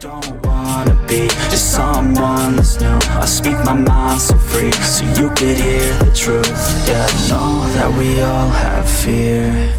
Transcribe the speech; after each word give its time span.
don't 0.00 0.46
wanna 0.46 0.94
be 1.08 1.26
just 1.50 1.72
someone 1.72 2.54
that's 2.54 2.80
new. 2.80 2.86
I 2.86 3.24
speak 3.24 3.56
my 3.64 3.72
mind 3.72 4.20
so 4.20 4.36
free, 4.38 4.70
so 4.70 5.04
you 5.20 5.28
could 5.30 5.56
hear 5.56 5.92
the 5.94 6.12
truth. 6.14 6.46
Yeah, 6.86 7.04
I 7.08 7.28
know 7.28 7.72
that 7.72 7.98
we 7.98 8.20
all 8.20 8.48
have 8.48 8.88
fear. 8.88 9.74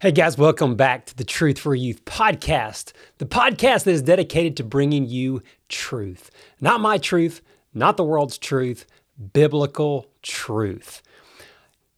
Hey 0.00 0.12
guys, 0.12 0.36
welcome 0.36 0.76
back 0.76 1.06
to 1.06 1.16
the 1.16 1.24
Truth 1.24 1.58
for 1.58 1.74
Youth 1.74 2.04
podcast, 2.04 2.92
the 3.16 3.24
podcast 3.24 3.84
that 3.84 3.92
is 3.92 4.02
dedicated 4.02 4.54
to 4.58 4.64
bringing 4.64 5.06
you 5.06 5.42
truth. 5.70 6.30
Not 6.60 6.82
my 6.82 6.98
truth, 6.98 7.40
not 7.72 7.96
the 7.96 8.04
world's 8.04 8.36
truth, 8.36 8.84
biblical 9.32 10.08
truth. 10.20 11.00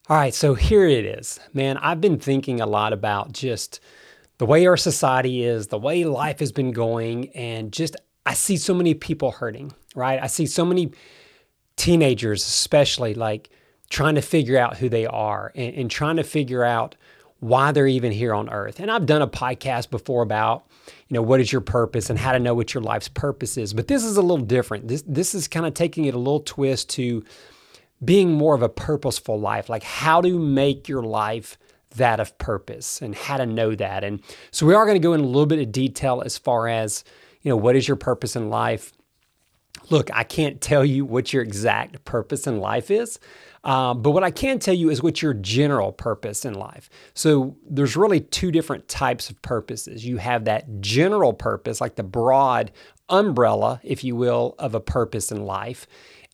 All 0.09 0.17
right, 0.17 0.35
so 0.35 0.55
here 0.55 0.87
it 0.87 1.05
is. 1.05 1.41
Man, 1.53 1.79
I've 1.79 2.01
been 2.01 2.21
thinking 2.21 2.61
a 2.61 2.67
lot 2.67 2.93
about 2.93 3.32
just 3.32 3.80
the 4.41 4.46
way 4.46 4.66
our 4.66 4.77
society 4.79 5.45
is, 5.45 5.66
the 5.66 5.77
way 5.77 6.02
life 6.04 6.38
has 6.38 6.50
been 6.50 6.72
going, 6.72 7.29
and 7.32 7.70
just 7.70 7.95
I 8.25 8.32
see 8.32 8.57
so 8.57 8.72
many 8.72 8.95
people 8.95 9.32
hurting, 9.32 9.75
right? 9.94 10.18
I 10.18 10.29
see 10.29 10.46
so 10.46 10.64
many 10.64 10.93
teenagers, 11.76 12.43
especially, 12.43 13.13
like 13.13 13.50
trying 13.90 14.14
to 14.14 14.22
figure 14.22 14.57
out 14.57 14.79
who 14.79 14.89
they 14.89 15.04
are 15.04 15.53
and, 15.54 15.75
and 15.75 15.90
trying 15.90 16.16
to 16.16 16.22
figure 16.22 16.64
out 16.64 16.94
why 17.40 17.71
they're 17.71 17.86
even 17.86 18.13
here 18.13 18.32
on 18.32 18.49
earth. 18.49 18.80
And 18.80 18.90
I've 18.90 19.04
done 19.04 19.21
a 19.21 19.29
podcast 19.29 19.90
before 19.90 20.22
about, 20.22 20.64
you 20.86 21.14
know, 21.16 21.22
what 21.22 21.43
is 21.43 21.52
your 21.52 21.61
purpose 21.61 22.08
and 22.08 22.18
how 22.18 22.32
to 22.32 22.38
know 22.38 22.54
what 22.54 22.72
your 22.72 22.82
life's 22.82 23.08
purpose 23.08 23.58
is. 23.58 23.75
But 23.75 23.88
this 23.88 24.02
is 24.02 24.16
a 24.16 24.22
little 24.22 24.46
different. 24.46 24.88
This 24.88 25.04
this 25.07 25.35
is 25.35 25.49
kind 25.49 25.66
of 25.66 25.75
taking 25.75 26.07
it 26.07 26.14
a 26.14 26.18
little 26.18 26.41
twist 26.41 26.88
to 26.91 27.22
being 28.02 28.32
more 28.32 28.54
of 28.54 28.63
a 28.63 28.71
purposeful 28.71 29.38
life, 29.38 29.68
like 29.68 29.82
how 29.82 30.22
to 30.22 30.38
make 30.38 30.88
your 30.88 31.02
life 31.02 31.58
that 31.96 32.20
of 32.20 32.36
purpose 32.39 33.03
and 33.03 33.14
how 33.14 33.36
to 33.36 33.47
know 33.47 33.75
that. 33.75 34.05
And 34.05 34.22
so 34.50 34.67
we 34.67 34.75
are 34.75 34.84
going 34.84 35.00
to 35.00 35.03
go 35.03 35.12
in 35.12 35.20
a 35.20 35.27
little 35.27 35.47
bit 35.47 35.58
of 35.58 35.72
detail 35.72 36.22
as 36.25 36.39
far 36.39 36.69
as, 36.69 37.05
you 37.42 37.50
know, 37.50 37.56
what 37.56 37.77
is 37.77 37.89
your 37.89 37.97
purpose 37.97 38.36
in 38.36 38.50
life? 38.50 38.92
Look, 39.89 40.11
I 40.12 40.25
can't 40.25 40.61
tell 40.61 40.84
you 40.84 41.05
what 41.05 41.33
your 41.33 41.42
exact 41.42 42.05
purpose 42.05 42.46
in 42.46 42.61
life 42.61 42.91
is, 42.91 43.18
um, 43.64 44.02
but 44.02 44.12
what 44.12 44.22
I 44.22 44.30
can 44.30 44.58
tell 44.58 44.74
you 44.74 44.88
is 44.88 45.02
what 45.02 45.20
your 45.20 45.34
general 45.34 45.92
purpose 45.92 46.44
in 46.44 46.55
life. 46.55 46.88
So 47.14 47.56
there's 47.68 47.96
really 47.96 48.20
two 48.20 48.52
different 48.52 48.88
types 48.88 49.30
of 49.30 49.41
purposes. 49.42 50.06
You 50.06 50.18
have 50.18 50.44
that 50.44 50.80
general 50.80 51.33
purpose, 51.33 51.80
like 51.80 51.96
the 51.96 52.02
broad 52.02 52.70
umbrella, 53.08 53.80
if 53.83 54.05
you 54.05 54.14
will, 54.16 54.55
of 54.58 54.74
a 54.74 54.80
purpose 54.80 55.33
in 55.33 55.44
life. 55.44 55.86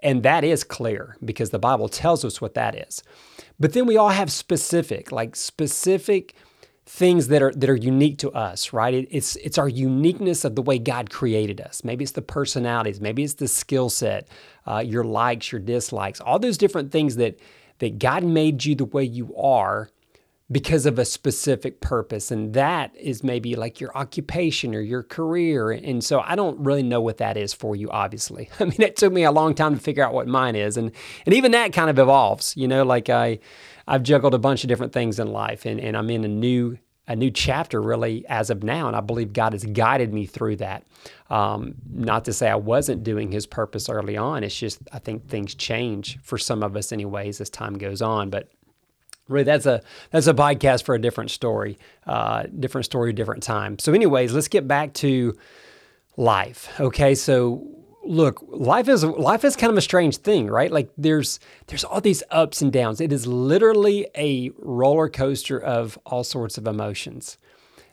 And 0.02 0.22
that 0.22 0.44
is 0.44 0.62
clear 0.62 1.16
because 1.24 1.50
the 1.50 1.58
Bible 1.58 1.88
tells 1.88 2.24
us 2.24 2.40
what 2.40 2.54
that 2.54 2.74
is. 2.74 3.02
But 3.58 3.72
then 3.72 3.86
we 3.86 3.96
all 3.96 4.10
have 4.10 4.30
specific, 4.30 5.10
like 5.10 5.34
specific 5.34 6.34
things 6.88 7.26
that 7.28 7.42
are 7.42 7.52
that 7.52 7.68
are 7.68 7.76
unique 7.76 8.18
to 8.18 8.30
us, 8.30 8.72
right? 8.72 8.94
It, 8.94 9.08
it's 9.10 9.36
it's 9.36 9.58
our 9.58 9.68
uniqueness 9.68 10.44
of 10.44 10.54
the 10.54 10.62
way 10.62 10.78
God 10.78 11.10
created 11.10 11.60
us. 11.60 11.82
Maybe 11.82 12.04
it's 12.04 12.12
the 12.12 12.22
personalities, 12.22 13.00
maybe 13.00 13.24
it's 13.24 13.34
the 13.34 13.48
skill 13.48 13.90
set, 13.90 14.28
uh, 14.66 14.84
your 14.86 15.02
likes, 15.02 15.50
your 15.50 15.60
dislikes, 15.60 16.20
all 16.20 16.38
those 16.38 16.58
different 16.58 16.92
things 16.92 17.16
that 17.16 17.40
that 17.78 17.98
God 17.98 18.22
made 18.24 18.64
you 18.64 18.74
the 18.74 18.84
way 18.84 19.04
you 19.04 19.34
are 19.36 19.90
because 20.50 20.86
of 20.86 20.98
a 20.98 21.04
specific 21.04 21.80
purpose. 21.80 22.30
And 22.30 22.54
that 22.54 22.94
is 22.96 23.24
maybe 23.24 23.56
like 23.56 23.80
your 23.80 23.96
occupation 23.96 24.74
or 24.76 24.80
your 24.80 25.02
career. 25.02 25.72
And 25.72 26.04
so 26.04 26.20
I 26.20 26.36
don't 26.36 26.58
really 26.60 26.84
know 26.84 27.00
what 27.00 27.16
that 27.16 27.36
is 27.36 27.52
for 27.52 27.74
you, 27.74 27.90
obviously. 27.90 28.48
I 28.60 28.64
mean, 28.64 28.80
it 28.80 28.96
took 28.96 29.12
me 29.12 29.24
a 29.24 29.32
long 29.32 29.54
time 29.54 29.74
to 29.74 29.80
figure 29.80 30.04
out 30.04 30.14
what 30.14 30.28
mine 30.28 30.54
is. 30.54 30.76
And 30.76 30.92
and 31.24 31.34
even 31.34 31.52
that 31.52 31.72
kind 31.72 31.90
of 31.90 31.98
evolves, 31.98 32.56
you 32.56 32.68
know, 32.68 32.84
like 32.84 33.10
I 33.10 33.40
I've 33.88 34.04
juggled 34.04 34.34
a 34.34 34.38
bunch 34.38 34.62
of 34.62 34.68
different 34.68 34.92
things 34.92 35.18
in 35.18 35.32
life 35.32 35.66
and, 35.66 35.80
and 35.80 35.96
I'm 35.96 36.10
in 36.10 36.24
a 36.24 36.28
new 36.28 36.78
a 37.08 37.14
new 37.14 37.30
chapter 37.30 37.80
really 37.80 38.24
as 38.28 38.50
of 38.50 38.62
now. 38.62 38.86
And 38.88 38.96
I 38.96 39.00
believe 39.00 39.32
God 39.32 39.52
has 39.52 39.64
guided 39.64 40.12
me 40.12 40.26
through 40.26 40.56
that. 40.56 40.84
Um, 41.30 41.74
not 41.88 42.24
to 42.24 42.32
say 42.32 42.48
I 42.48 42.56
wasn't 42.56 43.04
doing 43.04 43.30
his 43.30 43.46
purpose 43.46 43.88
early 43.88 44.16
on. 44.16 44.44
It's 44.44 44.56
just 44.56 44.78
I 44.92 45.00
think 45.00 45.28
things 45.28 45.56
change 45.56 46.18
for 46.22 46.38
some 46.38 46.62
of 46.62 46.76
us 46.76 46.92
anyways 46.92 47.40
as 47.40 47.50
time 47.50 47.78
goes 47.78 48.02
on. 48.02 48.30
But 48.30 48.50
really 49.28 49.44
that's 49.44 49.66
a 49.66 49.82
that's 50.10 50.26
a 50.26 50.34
podcast 50.34 50.84
for 50.84 50.94
a 50.94 51.00
different 51.00 51.30
story 51.30 51.78
uh, 52.06 52.44
different 52.58 52.84
story 52.84 53.12
different 53.12 53.42
time. 53.42 53.78
So 53.78 53.92
anyways 53.92 54.32
let's 54.32 54.48
get 54.48 54.66
back 54.68 54.92
to 54.94 55.36
life 56.16 56.68
okay? 56.80 57.14
So 57.14 57.66
look 58.04 58.40
life 58.48 58.88
is 58.88 59.04
life 59.04 59.44
is 59.44 59.56
kind 59.56 59.70
of 59.70 59.76
a 59.76 59.82
strange 59.82 60.18
thing 60.18 60.48
right? 60.48 60.70
Like 60.70 60.90
there's 60.96 61.40
there's 61.66 61.84
all 61.84 62.00
these 62.00 62.22
ups 62.30 62.62
and 62.62 62.72
downs. 62.72 63.00
It 63.00 63.12
is 63.12 63.26
literally 63.26 64.06
a 64.16 64.50
roller 64.58 65.08
coaster 65.08 65.58
of 65.58 65.98
all 66.06 66.24
sorts 66.24 66.58
of 66.58 66.66
emotions. 66.66 67.38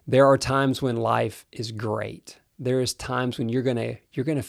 There 0.08 0.28
are 0.28 0.38
times 0.38 0.82
when 0.82 0.98
life 0.98 1.46
is 1.52 1.72
great. 1.72 2.38
There 2.60 2.82
is 2.82 2.94
times 2.94 3.38
when 3.38 3.50
you're 3.50 3.64
gonna 3.64 3.98
you're 4.12 4.26
gonna 4.26 4.44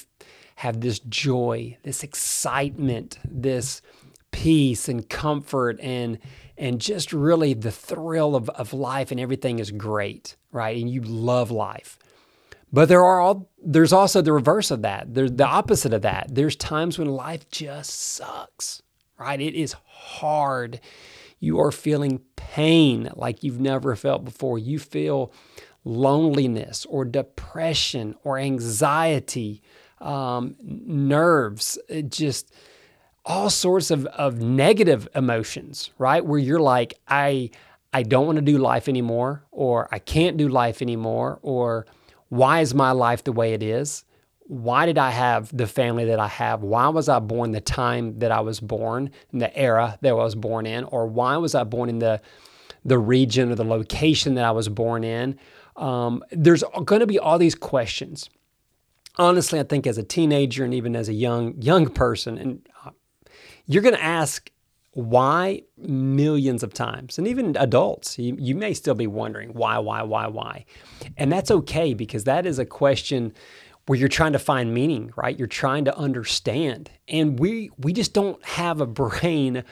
have 0.57 0.81
this 0.81 1.01
joy 1.01 1.77
this 1.83 2.05
excitement 2.05 3.19
this 3.25 3.83
peace 4.35 4.89
and 4.89 5.09
comfort 5.09 5.79
and 5.81 6.19
and 6.59 6.81
just 6.81 7.13
really 7.13 7.55
the 7.55 7.71
thrill 7.71 8.35
of, 8.35 8.51
of 8.51 8.73
life 8.73 9.13
and 9.13 9.21
everything 9.21 9.61
is 9.61 9.71
great, 9.71 10.37
right? 10.51 10.77
And 10.77 10.91
you 10.91 11.03
love 11.03 11.53
life. 11.53 11.99
But 12.73 12.89
there 12.89 13.05
are 13.05 13.21
all 13.21 13.49
there's 13.65 13.93
also 13.93 14.21
the 14.23 14.33
reverse 14.33 14.73
of 14.73 14.83
that. 14.83 15.15
There's 15.15 15.31
the 15.31 15.47
opposite 15.47 15.93
of 15.95 16.03
that. 16.03 16.35
There's 16.35 16.57
times 16.57 16.99
when 16.99 17.09
life 17.09 17.49
just 17.49 17.93
sucks, 17.93 18.83
right? 19.19 19.41
It 19.41 19.55
is 19.55 19.77
hard. 19.85 20.81
You 21.39 21.61
are 21.61 21.71
feeling 21.71 22.21
pain 22.35 23.11
like 23.15 23.45
you've 23.45 23.61
never 23.61 23.95
felt 23.95 24.25
before. 24.25 24.59
You 24.59 24.81
feel 24.81 25.33
loneliness 25.85 26.87
or 26.87 27.05
depression 27.05 28.17
or 28.25 28.39
anxiety, 28.39 29.63
um, 30.01 30.57
nerves. 30.61 31.79
It 31.89 32.11
just 32.11 32.53
all 33.25 33.49
sorts 33.51 33.91
of, 33.91 34.07
of 34.07 34.41
negative 34.41 35.09
emotions, 35.15 35.91
right? 35.99 36.25
Where 36.25 36.39
you're 36.39 36.61
like, 36.61 36.95
I 37.09 37.51
I 37.93 38.03
don't 38.03 38.27
want 38.27 38.37
to 38.37 38.43
do 38.43 38.59
life 38.59 38.89
anymore, 38.89 39.45
or 39.53 39.89
I 39.93 40.01
can't 40.01 40.37
do 40.37 40.49
life 40.49 40.83
anymore, 40.83 41.39
or 41.43 41.87
why 42.29 42.61
is 42.61 42.75
my 42.75 42.91
life 42.91 43.23
the 43.23 43.31
way 43.33 43.55
it 43.55 43.63
is? 43.63 44.05
Why 44.47 44.85
did 44.85 44.99
I 44.99 45.11
have 45.11 45.57
the 45.57 45.69
family 45.69 46.05
that 46.07 46.19
I 46.19 46.27
have? 46.27 46.63
Why 46.63 46.89
was 46.89 47.09
I 47.09 47.21
born 47.21 47.53
the 47.53 47.61
time 47.61 48.19
that 48.19 48.33
I 48.33 48.41
was 48.41 48.59
born, 48.61 49.11
in 49.33 49.39
the 49.39 49.57
era 49.57 49.97
that 50.03 50.11
I 50.11 50.13
was 50.13 50.35
born 50.35 50.67
in, 50.67 50.85
or 50.85 51.07
why 51.07 51.37
was 51.37 51.55
I 51.55 51.65
born 51.65 51.89
in 51.89 52.01
the 52.01 52.21
the 52.85 52.99
region 52.99 53.51
or 53.51 53.55
the 53.55 53.65
location 53.65 54.35
that 54.35 54.45
I 54.45 54.51
was 54.51 54.69
born 54.69 55.05
in? 55.05 55.39
Um, 55.77 56.23
there's 56.31 56.63
going 56.85 57.01
to 57.01 57.07
be 57.07 57.19
all 57.19 57.39
these 57.39 57.55
questions. 57.55 58.29
Honestly, 59.17 59.61
I 59.61 59.63
think 59.63 59.87
as 59.87 59.97
a 59.97 60.03
teenager 60.03 60.65
and 60.65 60.75
even 60.75 60.97
as 60.97 61.09
a 61.09 61.15
young 61.15 61.55
young 61.63 61.89
person, 61.89 62.37
and 62.39 62.69
you're 63.67 63.83
going 63.83 63.95
to 63.95 64.03
ask 64.03 64.51
why 64.93 65.63
millions 65.77 66.63
of 66.63 66.73
times. 66.73 67.19
And 67.19 67.27
even 67.27 67.57
adults, 67.59 68.19
you, 68.19 68.37
you 68.39 68.55
may 68.55 68.75
still 68.75 68.95
be 68.95 69.07
wondering 69.07 69.53
why, 69.53 69.79
why, 69.79 70.03
why, 70.03 70.29
why. 70.29 70.65
And 71.17 71.33
that's 71.33 71.51
okay 71.51 71.95
because 71.95 72.25
that 72.25 72.47
is 72.47 72.59
a 72.59 72.65
question 72.65 73.33
where 73.87 73.99
you're 73.99 74.09
trying 74.09 74.33
to 74.33 74.39
find 74.39 74.73
meaning, 74.73 75.13
right? 75.17 75.39
You're 75.39 75.49
trying 75.49 75.85
to 75.87 75.97
understand. 75.97 76.91
And 77.09 77.39
we 77.39 77.71
we 77.77 77.93
just 77.93 78.15
don't 78.15 78.43
have 78.45 78.81
a 78.81 78.87
brain 78.87 79.65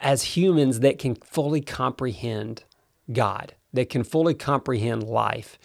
as 0.00 0.22
humans 0.22 0.80
that 0.80 0.98
can 0.98 1.14
fully 1.14 1.60
comprehend 1.60 2.64
God, 3.12 3.54
that 3.72 3.90
can 3.90 4.02
fully 4.02 4.34
comprehend 4.34 5.04
life. 5.04 5.58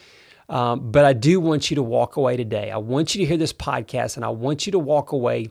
Um, 0.49 0.91
but 0.91 1.05
I 1.05 1.13
do 1.13 1.39
want 1.39 1.69
you 1.69 1.75
to 1.75 1.83
walk 1.83 2.15
away 2.15 2.35
today. 2.35 2.71
I 2.71 2.77
want 2.77 3.13
you 3.13 3.19
to 3.19 3.25
hear 3.25 3.37
this 3.37 3.53
podcast 3.53 4.15
and 4.15 4.25
I 4.25 4.29
want 4.29 4.65
you 4.65 4.71
to 4.71 4.79
walk 4.79 5.11
away 5.11 5.49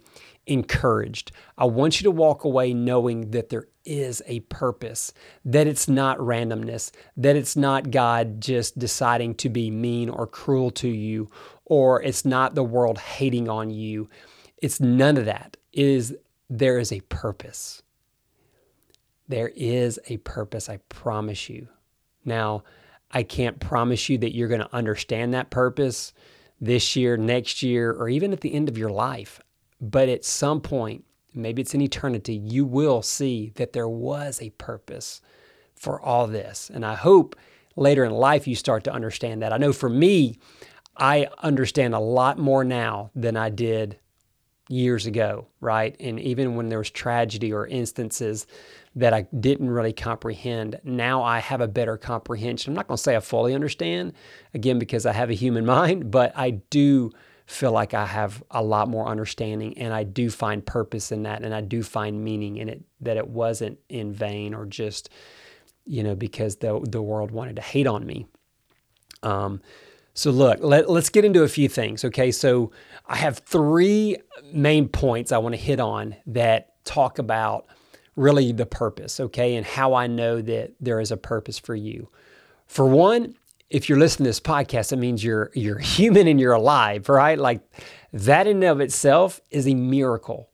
encouraged. 0.49 1.33
I 1.57 1.67
want 1.67 2.01
you 2.01 2.05
to 2.05 2.11
walk 2.11 2.45
away 2.45 2.73
knowing 2.75 3.31
that 3.31 3.49
there 3.49 3.69
is 3.85 4.23
a 4.27 4.41
purpose, 4.41 5.13
that 5.45 5.67
it's 5.67 5.89
not 5.89 6.19
randomness, 6.19 6.91
that 7.17 7.37
it's 7.37 7.57
not 7.57 7.91
God 7.91 8.41
just 8.41 8.79
deciding 8.79 9.35
to 9.37 9.49
be 9.49 9.71
mean 9.71 10.09
or 10.09 10.27
cruel 10.27 10.71
to 10.73 10.89
you, 10.89 11.29
or 11.65 12.03
it's 12.03 12.25
not 12.25 12.55
the 12.55 12.65
world 12.65 12.99
hating 12.99 13.49
on 13.49 13.71
you. 13.71 14.09
It's 14.59 14.81
none 14.81 15.17
of 15.17 15.27
that. 15.27 15.57
It 15.73 15.87
is 15.87 16.17
there 16.51 16.79
is 16.79 16.93
a 16.93 17.01
purpose. 17.01 17.83
There 19.29 19.53
is 19.55 20.01
a 20.09 20.17
purpose, 20.19 20.69
I 20.69 20.79
promise 20.89 21.49
you. 21.51 21.69
Now, 22.25 22.65
I 23.11 23.23
can't 23.23 23.61
promise 23.61 24.09
you 24.09 24.19
that 24.19 24.35
you're 24.35 24.49
going 24.49 24.61
to 24.61 24.75
understand 24.75 25.35
that 25.35 25.51
purpose 25.51 26.13
this 26.61 26.97
year, 26.97 27.17
next 27.17 27.63
year, 27.63 27.93
or 27.93 28.09
even 28.09 28.33
at 28.33 28.41
the 28.41 28.55
end 28.55 28.69
of 28.69 28.79
your 28.79 28.91
life. 28.91 29.41
But 29.81 30.09
at 30.09 30.25
some 30.25 30.61
point, 30.61 31.05
maybe 31.35 31.63
it's 31.63 31.75
in 31.75 31.81
eternity, 31.81 32.35
you 32.35 32.65
will 32.65 33.03
see 33.03 33.53
that 33.57 33.73
there 33.73 33.89
was 33.89 34.43
a 34.43 34.51
purpose 34.51 35.21
for 35.75 36.01
all 36.01 36.27
this. 36.27 36.71
And 36.73 36.85
I 36.85 36.95
hope 36.95 37.37
later 37.77 38.05
in 38.05 38.13
life 38.13 38.49
you 38.49 38.57
start 38.57 38.85
to 38.85 38.93
understand 38.93 39.43
that. 39.43 39.53
I 39.53 39.59
know 39.59 39.73
for 39.73 39.89
me, 39.89 40.39
I 40.97 41.29
understand 41.43 41.95
a 41.95 42.01
lot 42.01 42.39
more 42.39 42.65
now 42.65 43.11
than 43.15 43.37
I 43.37 43.51
did 43.51 43.99
years 44.69 45.07
ago, 45.07 45.47
right? 45.61 45.97
And 46.01 46.19
even 46.21 46.57
when 46.57 46.69
there 46.69 46.79
was 46.79 46.91
tragedy 46.91 47.53
or 47.53 47.67
instances 47.67 48.47
that 48.97 49.15
I 49.15 49.27
didn't 49.39 49.71
really 49.71 49.93
comprehend. 49.93 50.81
Now 50.83 51.23
I 51.23 51.39
have 51.39 51.61
a 51.61 51.69
better 51.69 51.97
comprehension. 51.97 52.73
I'm 52.73 52.77
not 52.77 52.89
going 52.89 52.97
to 52.97 53.03
say 53.03 53.17
I 53.17 53.21
fully 53.21 53.55
understand, 53.55 54.13
again, 54.55 54.79
because 54.79 55.07
I 55.07 55.13
have 55.13 55.31
a 55.31 55.35
human 55.35 55.65
mind, 55.79 56.11
but 56.11 56.33
I 56.37 56.51
do 56.51 57.13
feel 57.49 57.73
like 57.73 57.95
I 57.95 58.05
have 58.05 58.43
a 58.51 58.63
lot 58.63 58.89
more 58.89 59.09
understanding 59.09 59.79
and 59.79 59.95
I 59.95 60.05
do 60.05 60.29
find 60.29 60.65
purpose 60.65 61.11
in 61.11 61.23
that 61.23 61.43
and 61.43 61.55
I 61.55 61.63
do 61.63 61.83
find 61.83 62.23
meaning 62.23 62.59
in 62.59 62.69
it 62.69 62.83
that 63.01 63.17
it 63.17 63.27
wasn't 63.27 63.79
in 63.89 64.13
vain 64.13 64.53
or 64.53 64.67
just 64.67 65.09
you 65.87 66.03
know 66.03 66.15
because 66.15 66.57
the 66.57 66.79
the 66.87 67.01
world 67.01 67.31
wanted 67.31 67.57
to 67.57 67.63
hate 67.63 67.87
on 67.87 68.05
me. 68.05 68.27
Um 69.23 69.63
so 70.13 70.31
look 70.31 70.59
let, 70.61 70.91
let's 70.91 71.09
get 71.09 71.25
into 71.25 71.43
a 71.43 71.49
few 71.49 71.71
things 71.71 72.05
okay? 72.05 72.31
So 72.31 72.71
I 73.07 73.17
have 73.17 73.39
three 73.39 74.19
main 74.53 74.87
points 74.87 75.33
I 75.33 75.39
want 75.39 75.55
to 75.55 75.61
hit 75.61 75.81
on 75.81 76.17
that 76.27 76.85
talk 76.85 77.19
about 77.19 77.65
really 78.15 78.53
the 78.53 78.67
purpose 78.67 79.21
okay? 79.21 79.57
And 79.57 79.65
how 79.65 79.95
I 79.95 80.07
know 80.07 80.43
that 80.43 80.75
there 80.81 81.01
is 81.01 81.11
a 81.11 81.17
purpose 81.17 81.59
for 81.59 81.75
you. 81.75 82.11
For 82.67 82.85
one 82.87 83.37
if 83.71 83.89
you're 83.89 83.99
listening 83.99 84.25
to 84.25 84.31
this 84.31 84.41
podcast, 84.41 84.93
it 84.93 84.97
means 84.97 85.23
you're 85.23 85.51
you're 85.55 85.79
human 85.97 86.27
and 86.27 86.41
you're 86.41 86.53
alive, 86.53 87.09
right? 87.09 87.39
Like 87.39 87.61
that 88.13 88.47
in 88.47 88.59
and 88.59 88.65
of 88.65 88.81
itself 88.81 89.41
is 89.51 89.67
a 89.67 89.75
miracle. 89.75 90.51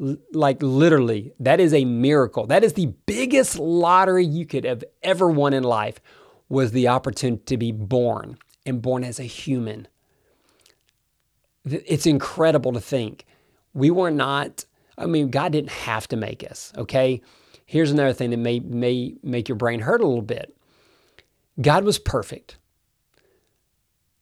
L- 0.00 0.16
like 0.32 0.62
literally, 0.62 1.32
that 1.40 1.60
is 1.60 1.74
a 1.74 1.84
miracle. 1.84 2.46
That 2.46 2.64
is 2.64 2.74
the 2.74 2.92
biggest 3.06 3.58
lottery 3.58 4.24
you 4.24 4.46
could 4.46 4.64
have 4.64 4.84
ever 5.02 5.28
won 5.28 5.52
in 5.52 5.62
life 5.62 6.00
was 6.48 6.72
the 6.72 6.88
opportunity 6.88 7.42
to 7.46 7.56
be 7.56 7.72
born 7.72 8.38
and 8.66 8.80
born 8.82 9.02
as 9.02 9.18
a 9.18 9.24
human. 9.24 9.88
It's 11.64 12.06
incredible 12.06 12.72
to 12.72 12.80
think. 12.80 13.24
We 13.72 13.90
were 13.90 14.10
not, 14.10 14.66
I 14.98 15.06
mean, 15.06 15.30
God 15.30 15.52
didn't 15.52 15.70
have 15.70 16.06
to 16.08 16.16
make 16.16 16.48
us, 16.48 16.72
okay? 16.76 17.22
Here's 17.64 17.90
another 17.90 18.12
thing 18.12 18.30
that 18.30 18.36
may 18.36 18.60
may 18.60 19.16
make 19.22 19.48
your 19.48 19.56
brain 19.56 19.80
hurt 19.80 20.02
a 20.02 20.06
little 20.06 20.22
bit 20.22 20.54
God 21.60 21.84
was 21.84 21.98
perfect. 21.98 22.56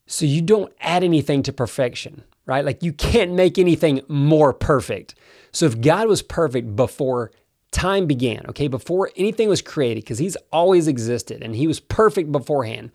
So 0.07 0.27
you 0.27 0.43
don't 0.43 0.73
add 0.81 1.03
anything 1.03 1.43
to 1.45 1.53
perfection, 1.53 2.25
right? 2.45 2.65
Like 2.65 2.83
you 2.83 2.93
can't 2.93 3.33
make 3.33 3.59
anything 3.59 4.03
more 4.09 4.53
perfect. 4.53 5.15
So 5.53 5.67
if 5.67 5.81
God 5.81 6.09
was 6.09 6.23
perfect 6.23 6.77
before 6.77 7.31
time 7.71 8.07
began, 8.07 8.45
okay, 8.49 8.69
before 8.69 9.11
anything 9.17 9.49
was 9.49 9.63
created, 9.63 10.05
because 10.05 10.19
He's 10.19 10.37
always 10.53 10.89
existed 10.89 11.43
and 11.43 11.57
He 11.57 11.67
was 11.67 11.81
perfect 11.81 12.31
beforehand, 12.31 12.91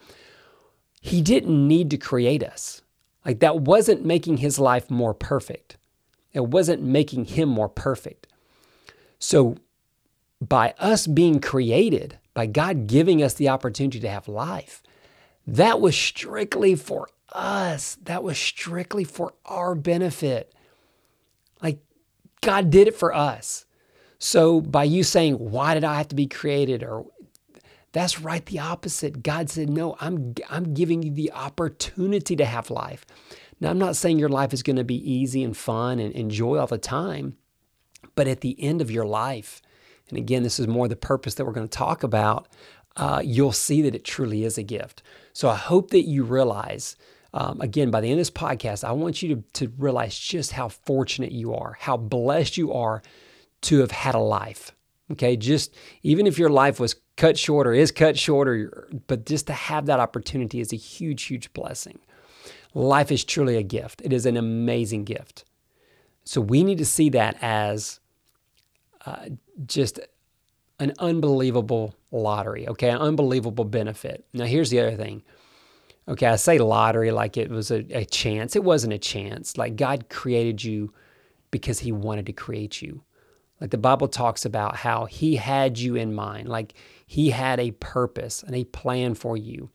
He 1.02 1.22
didn't 1.22 1.68
need 1.68 1.90
to 1.92 1.98
create 1.98 2.44
us. 2.44 2.82
Like 3.26 3.40
that 3.40 3.62
wasn't 3.62 4.06
making 4.06 4.38
His 4.38 4.60
life 4.60 4.92
more 4.92 5.14
perfect. 5.14 5.78
It 6.34 6.48
wasn't 6.48 6.84
making 6.84 7.26
Him 7.26 7.50
more 7.50 7.70
perfect. 7.70 8.28
So 9.18 9.58
by 10.42 10.74
us 10.78 11.08
being 11.08 11.40
created, 11.40 12.20
by 12.34 12.46
God 12.46 12.88
giving 12.88 13.24
us 13.24 13.34
the 13.34 13.50
opportunity 13.50 14.00
to 14.00 14.10
have 14.10 14.28
life. 14.28 14.84
That 15.46 15.80
was 15.82 15.96
strictly 15.96 16.76
for 16.76 17.10
us. 17.32 17.98
That 18.04 18.24
was 18.24 18.38
strictly 18.38 19.04
for 19.04 19.34
our 19.46 19.76
benefit. 19.76 20.54
Like 21.62 21.80
God 22.42 22.70
did 22.70 22.88
it 22.88 22.96
for 22.96 23.14
us. 23.14 23.66
So 24.20 24.62
by 24.62 24.84
you 24.84 25.04
saying, 25.04 25.36
why 25.36 25.74
did 25.74 25.84
I 25.84 25.98
have 25.98 26.08
to 26.10 26.16
be 26.16 26.28
created? 26.28 26.84
Or 26.84 27.06
that's 27.92 28.20
right 28.20 28.46
the 28.46 28.60
opposite. 28.60 29.24
God 29.24 29.50
said, 29.50 29.70
no, 29.70 29.96
I'm, 30.00 30.36
I'm 30.50 30.74
giving 30.74 31.04
you 31.04 31.12
the 31.12 31.32
opportunity 31.32 32.36
to 32.36 32.46
have 32.46 32.70
life. 32.70 33.06
Now, 33.60 33.72
I'm 33.72 33.80
not 33.80 33.96
saying 33.96 34.20
your 34.20 34.30
life 34.30 34.54
is 34.54 34.62
going 34.62 34.76
to 34.76 34.84
be 34.84 35.12
easy 35.12 35.44
and 35.44 35.58
fun 35.58 36.00
and 36.00 36.14
enjoy 36.14 36.58
all 36.58 36.68
the 36.68 36.78
time, 36.78 37.38
but 38.14 38.28
at 38.28 38.42
the 38.42 38.62
end 38.62 38.82
of 38.82 38.92
your 38.92 39.06
life, 39.06 39.62
and 40.10 40.18
again, 40.18 40.44
this 40.44 40.60
is 40.60 40.68
more 40.68 40.88
the 40.88 40.96
purpose 40.96 41.36
that 41.36 41.46
we're 41.46 41.54
going 41.54 41.68
to 41.68 41.78
talk 41.78 42.04
about, 42.04 42.48
uh, 42.96 43.22
you'll 43.24 43.52
see 43.52 43.82
that 43.84 43.96
it 43.96 44.04
truly 44.04 44.44
is 44.44 44.58
a 44.58 44.64
gift. 44.64 45.04
So 45.34 45.50
I 45.50 45.56
hope 45.56 45.92
that 45.92 46.08
you 46.08 46.24
realize, 46.24 46.96
um, 47.34 47.62
again, 47.62 47.92
by 47.92 48.02
the 48.02 48.08
end 48.08 48.20
of 48.20 48.22
this 48.22 48.32
podcast, 48.32 48.84
I 48.84 48.92
want 48.92 49.22
you 49.22 49.36
to, 49.36 49.44
to 49.54 49.74
realize 49.78 50.18
just 50.18 50.54
how 50.54 50.70
fortunate 50.70 51.32
you 51.32 51.54
are, 51.54 51.78
how 51.80 51.98
blessed 51.98 52.58
you 52.58 52.74
are 52.74 53.04
to 53.62 53.80
have 53.80 53.92
had 53.92 54.16
a 54.16 54.20
life. 54.20 54.72
Okay, 55.12 55.38
just 55.38 55.74
even 56.04 56.28
if 56.28 56.38
your 56.38 56.50
life 56.50 56.80
was 56.80 56.96
cut 57.16 57.38
short 57.38 57.66
or 57.66 57.74
is 57.74 57.92
cut 57.92 58.18
short, 58.18 58.48
or, 58.48 58.90
but 59.08 59.26
just 59.26 59.48
to 59.48 59.54
have 59.54 59.86
that 59.86 60.02
opportunity 60.02 60.60
is 60.60 60.74
a 60.74 60.78
huge, 60.78 61.24
huge 61.24 61.54
blessing. 61.54 62.00
Life 62.74 63.12
is 63.12 63.24
truly 63.24 63.56
a 63.56 63.64
gift, 63.64 64.02
it 64.04 64.12
is 64.12 64.26
an 64.26 64.38
amazing 64.38 65.06
gift. 65.06 65.46
So 66.26 66.42
we 66.42 66.64
need 66.64 66.78
to 66.80 66.86
see 66.86 67.10
that 67.12 67.38
as 67.42 68.02
uh, 69.08 69.30
just 69.66 70.02
an 70.80 70.94
unbelievable 71.00 71.96
lottery, 72.12 72.68
okay? 72.68 72.90
An 72.90 72.98
unbelievable 72.98 73.64
benefit. 73.64 74.26
Now, 74.34 74.44
here's 74.44 74.70
the 74.70 74.82
other 74.82 74.98
thing. 74.98 75.24
Okay, 76.10 76.26
I 76.26 76.36
say 76.36 76.58
lottery 76.58 77.12
like 77.12 77.38
it 77.38 77.50
was 77.50 77.72
a, 77.72 77.86
a 77.98 78.04
chance. 78.04 78.56
It 78.56 78.66
wasn't 78.66 78.94
a 78.94 78.98
chance. 78.98 79.58
Like 79.58 79.78
God 79.78 80.10
created 80.10 80.62
you 80.62 80.94
because 81.52 81.80
He 81.80 81.92
wanted 81.94 82.26
to 82.26 82.34
create 82.34 82.82
you. 82.82 83.02
Like 83.62 83.72
the 83.72 83.78
Bible 83.78 84.10
talks 84.10 84.44
about 84.46 84.76
how 84.76 85.06
He 85.06 85.38
had 85.38 85.80
you 85.80 85.96
in 85.96 86.14
mind, 86.14 86.50
like 86.50 86.74
He 87.06 87.30
had 87.30 87.62
a 87.62 87.72
purpose 87.72 88.44
and 88.44 88.56
a 88.56 88.66
plan 88.66 89.16
for 89.16 89.38
you. 89.38 89.70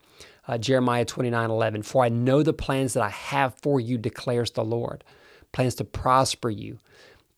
Uh, 0.46 0.58
Jeremiah 0.58 1.06
29 1.06 1.50
11, 1.50 1.82
for 1.82 2.04
I 2.04 2.10
know 2.10 2.42
the 2.42 2.52
plans 2.52 2.94
that 2.94 3.02
I 3.02 3.10
have 3.10 3.54
for 3.62 3.80
you, 3.80 3.96
declares 3.96 4.50
the 4.50 4.64
Lord 4.64 5.04
plans 5.52 5.74
to 5.76 5.84
prosper 5.84 6.50
you, 6.50 6.78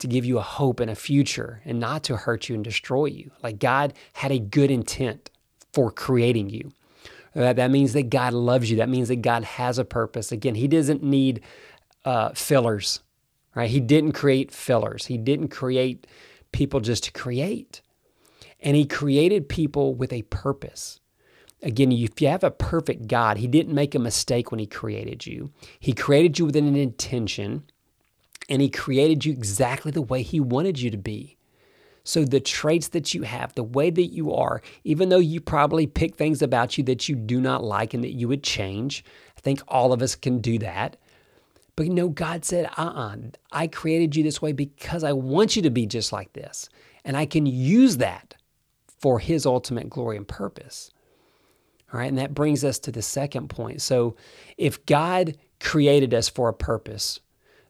to 0.04 0.08
give 0.08 0.26
you 0.26 0.36
a 0.36 0.42
hope 0.42 0.80
and 0.80 0.90
a 0.90 0.94
future 0.94 1.62
and 1.64 1.80
not 1.80 2.02
to 2.04 2.14
hurt 2.14 2.50
you 2.50 2.54
and 2.54 2.62
destroy 2.62 3.06
you. 3.06 3.30
Like 3.42 3.58
God 3.58 3.94
had 4.12 4.30
a 4.30 4.38
good 4.38 4.70
intent 4.70 5.30
for 5.72 5.90
creating 5.90 6.50
you. 6.50 6.72
that 7.32 7.70
means 7.70 7.94
that 7.94 8.10
God 8.10 8.34
loves 8.34 8.70
you. 8.70 8.76
That 8.76 8.90
means 8.90 9.08
that 9.08 9.22
God 9.22 9.44
has 9.44 9.78
a 9.78 9.84
purpose. 9.84 10.30
Again, 10.30 10.56
He 10.56 10.68
doesn't 10.68 11.02
need 11.02 11.40
uh, 12.04 12.32
fillers, 12.34 13.00
right? 13.54 13.70
He 13.70 13.80
didn't 13.80 14.12
create 14.12 14.52
fillers. 14.52 15.06
He 15.06 15.16
didn't 15.16 15.48
create 15.48 16.06
people 16.52 16.80
just 16.80 17.04
to 17.04 17.10
create. 17.10 17.80
And 18.60 18.76
He 18.76 18.84
created 18.84 19.48
people 19.48 19.94
with 19.94 20.12
a 20.12 20.20
purpose. 20.22 21.00
Again, 21.62 21.90
if 21.92 22.20
you 22.20 22.28
have 22.28 22.44
a 22.44 22.50
perfect 22.50 23.08
God, 23.08 23.38
He 23.38 23.46
didn't 23.46 23.74
make 23.74 23.94
a 23.94 23.98
mistake 23.98 24.50
when 24.50 24.60
He 24.60 24.66
created 24.66 25.24
you. 25.24 25.50
He 25.80 25.94
created 25.94 26.38
you 26.38 26.44
with 26.44 26.56
an 26.56 26.76
intention 26.76 27.64
and 28.48 28.60
He 28.62 28.68
created 28.68 29.24
you 29.24 29.32
exactly 29.32 29.90
the 29.90 30.02
way 30.02 30.22
He 30.22 30.40
wanted 30.40 30.80
you 30.80 30.90
to 30.90 30.96
be. 30.96 31.36
So, 32.04 32.24
the 32.24 32.40
traits 32.40 32.88
that 32.88 33.14
you 33.14 33.22
have, 33.22 33.54
the 33.54 33.62
way 33.64 33.88
that 33.88 34.12
you 34.12 34.32
are, 34.32 34.60
even 34.84 35.08
though 35.08 35.18
you 35.18 35.40
probably 35.40 35.86
pick 35.86 36.16
things 36.16 36.42
about 36.42 36.76
you 36.76 36.84
that 36.84 37.08
you 37.08 37.16
do 37.16 37.40
not 37.40 37.64
like 37.64 37.94
and 37.94 38.04
that 38.04 38.12
you 38.12 38.28
would 38.28 38.42
change, 38.42 39.04
I 39.38 39.40
think 39.40 39.62
all 39.68 39.92
of 39.92 40.02
us 40.02 40.14
can 40.14 40.40
do 40.40 40.58
that. 40.58 40.98
But 41.76 41.86
you 41.86 41.94
know, 41.94 42.08
God 42.08 42.44
said, 42.44 42.66
uh 42.76 42.82
uh-uh, 42.82 43.08
uh 43.08 43.16
I 43.52 43.66
created 43.66 44.14
you 44.14 44.22
this 44.22 44.42
way 44.42 44.52
because 44.52 45.02
I 45.02 45.12
want 45.12 45.56
you 45.56 45.62
to 45.62 45.70
be 45.70 45.86
just 45.86 46.12
like 46.12 46.32
this. 46.34 46.68
And 47.04 47.16
I 47.16 47.26
can 47.26 47.46
use 47.46 47.96
that 47.96 48.34
for 48.98 49.18
His 49.18 49.46
ultimate 49.46 49.88
glory 49.88 50.18
and 50.18 50.28
purpose. 50.28 50.90
All 51.92 52.00
right, 52.00 52.08
and 52.08 52.18
that 52.18 52.34
brings 52.34 52.64
us 52.64 52.78
to 52.80 52.92
the 52.92 53.02
second 53.02 53.48
point. 53.48 53.80
So, 53.80 54.16
if 54.58 54.84
God 54.84 55.38
created 55.60 56.12
us 56.12 56.28
for 56.28 56.48
a 56.48 56.54
purpose, 56.54 57.20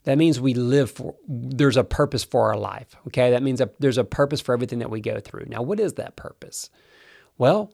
that 0.05 0.19
means 0.19 0.41
we 0.41 0.55
live 0.55 0.91
for, 0.91 1.15
there's 1.27 1.77
a 1.77 1.85
purpose 1.85 2.25
for 2.25 2.49
our 2.51 2.57
life. 2.59 2.95
Okay. 3.09 3.31
That 3.31 3.43
means 3.43 3.61
there's 3.79 3.99
a 3.99 4.05
purpose 4.05 4.41
for 4.41 4.53
everything 4.53 4.79
that 4.79 4.91
we 4.91 5.01
go 5.01 5.19
through. 5.19 5.47
Now, 5.49 5.63
what 5.63 5.81
is 5.81 5.95
that 5.95 6.17
purpose? 6.17 6.71
Well, 7.39 7.73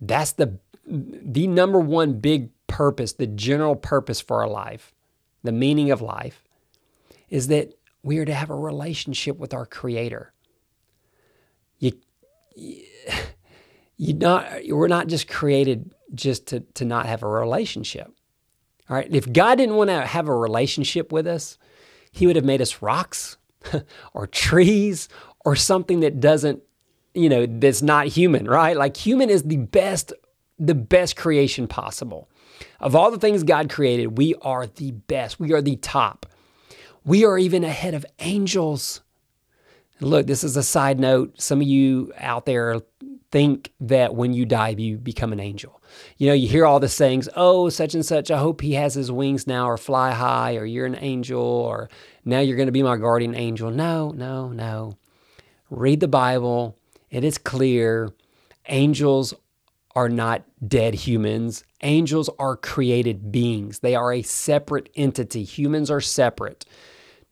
that's 0.00 0.32
the, 0.32 0.58
the 0.86 1.46
number 1.46 1.78
one 1.78 2.14
big 2.20 2.50
purpose, 2.66 3.12
the 3.12 3.26
general 3.26 3.76
purpose 3.76 4.20
for 4.20 4.42
our 4.42 4.48
life, 4.48 4.92
the 5.42 5.52
meaning 5.52 5.90
of 5.90 6.02
life 6.02 6.44
is 7.28 7.46
that 7.48 7.74
we 8.02 8.18
are 8.18 8.24
to 8.24 8.34
have 8.34 8.50
a 8.50 8.54
relationship 8.54 9.38
with 9.38 9.54
our 9.54 9.66
creator. 9.66 10.32
You, 11.78 11.92
you 12.56 12.84
not, 14.14 14.50
we're 14.68 14.88
not 14.88 15.06
just 15.06 15.28
created 15.28 15.94
just 16.14 16.48
to, 16.48 16.60
to 16.74 16.84
not 16.84 17.06
have 17.06 17.22
a 17.22 17.28
relationship. 17.28 18.12
All 18.90 18.96
right. 18.96 19.08
If 19.08 19.32
God 19.32 19.56
didn't 19.56 19.76
want 19.76 19.88
to 19.88 20.04
have 20.04 20.28
a 20.28 20.34
relationship 20.34 21.12
with 21.12 21.26
us, 21.26 21.56
He 22.10 22.26
would 22.26 22.34
have 22.34 22.44
made 22.44 22.60
us 22.60 22.82
rocks 22.82 23.36
or 24.12 24.26
trees 24.26 25.08
or 25.44 25.54
something 25.54 26.00
that 26.00 26.18
doesn't, 26.18 26.60
you 27.14 27.28
know, 27.28 27.46
that's 27.46 27.82
not 27.82 28.08
human, 28.08 28.46
right? 28.46 28.76
Like 28.76 28.96
human 28.96 29.30
is 29.30 29.44
the 29.44 29.58
best, 29.58 30.12
the 30.58 30.74
best 30.74 31.16
creation 31.16 31.68
possible. 31.68 32.28
Of 32.80 32.96
all 32.96 33.10
the 33.12 33.18
things 33.18 33.44
God 33.44 33.70
created, 33.70 34.18
we 34.18 34.34
are 34.42 34.66
the 34.66 34.90
best. 34.90 35.38
We 35.38 35.52
are 35.52 35.62
the 35.62 35.76
top. 35.76 36.26
We 37.04 37.24
are 37.24 37.38
even 37.38 37.62
ahead 37.62 37.94
of 37.94 38.04
angels. 38.18 39.02
Look, 40.00 40.26
this 40.26 40.42
is 40.42 40.56
a 40.56 40.62
side 40.62 40.98
note. 40.98 41.40
Some 41.40 41.60
of 41.60 41.66
you 41.66 42.12
out 42.18 42.44
there 42.44 42.80
think 43.30 43.72
that 43.80 44.14
when 44.14 44.32
you 44.32 44.44
die, 44.44 44.70
you 44.70 44.98
become 44.98 45.32
an 45.32 45.40
angel. 45.40 45.80
You 46.16 46.28
know, 46.28 46.34
you 46.34 46.48
hear 46.48 46.66
all 46.66 46.80
the 46.80 46.88
sayings, 46.88 47.28
oh, 47.36 47.68
such 47.68 47.94
and 47.94 48.04
such, 48.04 48.30
I 48.30 48.38
hope 48.38 48.60
he 48.60 48.74
has 48.74 48.94
his 48.94 49.12
wings 49.12 49.46
now, 49.46 49.68
or 49.68 49.76
fly 49.76 50.12
high, 50.12 50.56
or 50.56 50.64
you're 50.64 50.86
an 50.86 50.98
angel, 51.00 51.40
or 51.40 51.88
now 52.24 52.40
you're 52.40 52.56
going 52.56 52.66
to 52.66 52.72
be 52.72 52.82
my 52.82 52.96
guardian 52.96 53.34
angel. 53.34 53.70
No, 53.70 54.10
no, 54.10 54.48
no. 54.48 54.98
Read 55.70 56.00
the 56.00 56.08
Bible. 56.08 56.76
it 57.10 57.24
is 57.24 57.38
clear 57.38 58.12
angels 58.66 59.34
are 59.96 60.08
not 60.08 60.44
dead 60.66 60.94
humans. 60.94 61.64
Angels 61.82 62.30
are 62.38 62.56
created 62.56 63.32
beings, 63.32 63.80
they 63.80 63.94
are 63.94 64.12
a 64.12 64.22
separate 64.22 64.88
entity. 64.94 65.44
Humans 65.44 65.90
are 65.90 66.00
separate. 66.00 66.64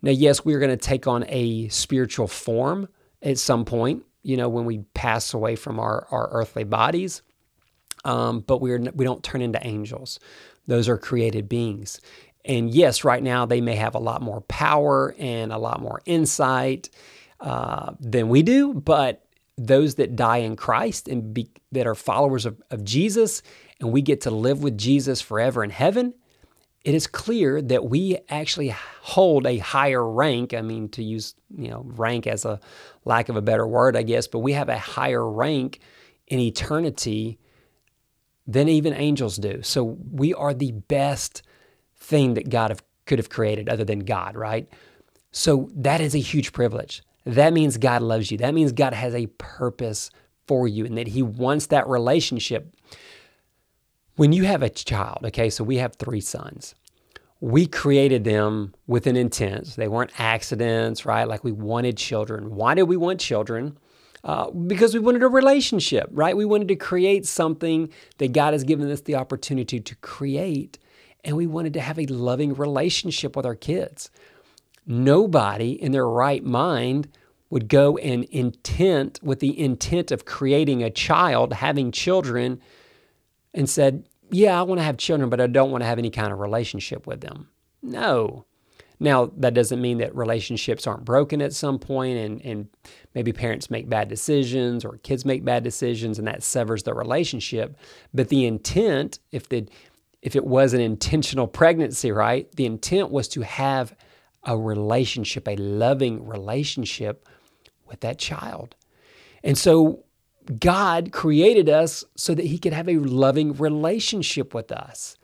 Now, 0.00 0.12
yes, 0.12 0.45
we're 0.45 0.61
going 0.61 0.71
to 0.71 0.76
take 0.76 1.07
on 1.09 1.25
a 1.28 1.69
spiritual 1.69 2.28
form 2.28 2.88
at 3.21 3.38
some 3.38 3.64
point, 3.64 4.05
you 4.28 4.37
know, 4.37 4.50
when 4.50 4.66
we 4.66 4.80
pass 4.92 5.32
away 5.32 5.56
from 5.56 5.80
our, 5.80 6.06
our 6.11 6.28
earthly 6.32 6.62
bodies, 6.62 7.23
um, 8.04 8.40
but 8.40 8.61
we're, 8.61 8.78
we 8.94 9.02
don't 9.02 9.25
turn 9.25 9.40
into 9.40 9.58
angels. 9.66 10.20
Those 10.66 10.87
are 10.87 10.99
created 10.99 11.49
beings. 11.49 11.99
And 12.44 12.70
yes, 12.70 13.04
right 13.04 13.23
now 13.23 13.47
they 13.47 13.62
may 13.62 13.76
have 13.76 13.94
a 13.94 13.99
lot 13.99 14.20
more 14.20 14.42
power 14.42 15.14
and 15.18 15.50
a 15.50 15.56
lot 15.56 15.80
more 15.80 16.02
insight 16.04 16.90
uh, 17.40 17.94
than 18.00 18.28
we 18.28 18.42
do, 18.42 18.75
but 18.75 19.25
those 19.56 19.94
that 19.94 20.14
die 20.14 20.38
in 20.38 20.56
Christ 20.56 21.08
and 21.08 21.32
be, 21.32 21.50
that 21.73 21.87
are 21.87 21.94
followers 21.94 22.44
of, 22.44 22.61
of 22.70 22.85
Jesus, 22.85 23.42
and 23.80 23.92
we 23.92 24.02
get 24.02 24.20
to 24.23 24.30
live 24.30 24.62
with 24.62 24.76
Jesus 24.76 25.23
forever 25.23 25.64
in 25.64 25.70
heaven, 25.70 26.12
it 26.88 26.95
is 26.95 27.07
clear 27.07 27.61
that 27.61 27.85
we 27.85 28.16
actually 28.30 28.75
hold 29.02 29.47
a 29.47 29.59
higher 29.59 30.02
rank. 30.11 30.54
I 30.54 30.62
mean, 30.62 30.88
to 30.90 31.02
use 31.02 31.35
you 31.54 31.68
know 31.68 31.83
rank 31.85 32.26
as 32.26 32.47
a 32.47 32.61
lack 33.04 33.28
of 33.28 33.37
a 33.37 33.42
better 33.42 33.66
word, 33.66 33.95
I 33.95 34.02
guess, 34.02 34.26
but 34.26 34.38
we 34.38 34.54
have 34.54 34.71
a 34.71 34.78
higher 34.78 35.30
rank 35.30 35.80
in 36.28 36.38
eternity 36.38 37.38
than 38.47 38.71
even 38.71 38.95
angels 38.95 39.37
do. 39.37 39.61
So 39.62 39.99
we 40.11 40.33
are 40.33 40.54
the 40.54 40.73
best 40.73 41.42
thing 41.95 42.33
that 42.33 42.49
God 42.49 42.71
have, 42.71 42.83
could 43.04 43.18
have 43.18 43.28
created, 43.28 43.68
other 43.68 43.85
than 43.85 43.99
God, 43.99 44.35
right? 44.35 44.66
So 45.30 45.68
that 45.75 46.00
is 46.00 46.14
a 46.14 46.21
huge 46.21 46.54
privilege. 46.54 47.02
That 47.26 47.52
means 47.52 47.76
God 47.76 48.00
loves 48.00 48.30
you. 48.30 48.38
That 48.38 48.54
means 48.54 48.73
God 48.73 48.95
has 48.95 49.14
a 49.14 49.26
purpose 49.37 50.11
for 50.47 50.66
you, 50.66 50.87
and 50.87 50.97
that 50.97 51.09
He 51.09 51.21
wants 51.21 51.66
that 51.66 51.87
relationship 51.87 52.75
when 54.18 54.32
you 54.32 54.42
have 54.42 54.64
a 54.64 54.68
child, 54.68 55.20
okay, 55.26 55.48
so 55.48 55.62
we 55.62 55.76
have 55.76 55.94
three 55.94 56.20
sons. 56.20 56.75
We 57.40 57.66
created 57.66 58.25
them 58.25 58.75
with 58.88 59.06
an 59.06 59.16
intent. 59.16 59.76
They 59.76 59.87
weren't 59.87 60.10
accidents, 60.18 61.06
right? 61.06 61.22
Like 61.22 61.44
we 61.44 61.52
wanted 61.52 61.96
children. 61.96 62.56
Why 62.56 62.75
did 62.75 62.82
we 62.82 62.96
want 62.96 63.20
children? 63.20 63.78
Uh, 64.25 64.50
because 64.50 64.92
we 64.92 64.98
wanted 64.98 65.22
a 65.22 65.28
relationship, 65.28 66.08
right? 66.10 66.37
We 66.37 66.44
wanted 66.44 66.66
to 66.66 66.75
create 66.75 67.26
something 67.26 67.90
that 68.18 68.32
God 68.32 68.54
has 68.54 68.64
given 68.64 68.90
us 68.90 69.02
the 69.02 69.14
opportunity 69.14 69.78
to 69.78 69.94
create, 69.96 70.78
and 71.22 71.37
we 71.37 71.46
wanted 71.46 71.72
to 71.75 71.80
have 71.80 72.00
a 72.00 72.06
loving 72.06 72.54
relationship 72.54 73.37
with 73.37 73.46
our 73.46 73.54
kids. 73.54 74.10
Nobody 74.84 75.80
in 75.80 75.92
their 75.92 76.08
right 76.08 76.42
mind 76.42 77.06
would 77.50 77.68
go 77.68 77.96
and 77.98 78.25
intent 78.25 79.20
with 79.22 79.38
the 79.38 79.56
intent 79.60 80.10
of 80.10 80.25
creating 80.25 80.82
a 80.82 80.90
child, 80.90 81.52
having 81.52 81.92
children, 81.92 82.60
and 83.59 83.69
said, 83.69 84.05
Yeah, 84.31 84.59
I 84.59 84.62
want 84.62 84.79
to 84.79 84.85
have 84.85 84.97
children, 84.97 85.29
but 85.29 85.41
I 85.41 85.49
don't 85.49 85.71
want 85.71 85.83
to 85.83 85.87
have 85.87 85.99
any 85.99 86.11
kind 86.11 86.33
of 86.33 86.38
relationship 86.38 87.07
with 87.07 87.21
them. 87.21 87.49
No. 87.83 88.47
Now, 89.00 89.31
that 89.37 89.55
doesn't 89.55 89.81
mean 89.81 89.99
that 89.99 90.15
relationships 90.15 90.87
aren't 90.87 91.05
broken 91.05 91.41
at 91.41 91.53
some 91.53 91.79
point 91.79 92.19
and, 92.19 92.41
and 92.43 92.69
maybe 93.15 93.33
parents 93.33 93.71
make 93.71 93.88
bad 93.88 94.09
decisions 94.09 94.85
or 94.85 94.99
kids 94.99 95.25
make 95.25 95.45
bad 95.45 95.62
decisions 95.62 96.19
and 96.19 96.27
that 96.27 96.43
severs 96.43 96.83
the 96.83 96.95
relationship. 96.95 97.77
But 98.15 98.29
the 98.29 98.47
intent, 98.47 99.19
if 99.31 99.49
the 99.49 99.69
if 100.21 100.35
it 100.35 100.45
was 100.45 100.75
an 100.75 100.81
intentional 100.81 101.47
pregnancy, 101.47 102.11
right? 102.11 102.50
The 102.53 102.67
intent 102.67 103.11
was 103.11 103.29
to 103.29 103.43
have 103.43 103.95
a 104.43 104.59
relationship, 104.59 105.47
a 105.47 105.55
loving 105.57 106.27
relationship 106.27 107.29
with 107.87 108.00
that 108.00 108.19
child. 108.19 108.75
And 109.45 109.57
so 109.57 110.05
God 110.59 111.12
created 111.12 111.69
us 111.69 112.05
so 112.17 112.35
that 112.35 112.47
He 112.47 112.59
could 112.59 112.73
have 112.73 112.88
a 112.88 112.99
loving 112.99 113.55
relationship 113.55 114.55
with 114.55 114.73
us. 114.73 115.17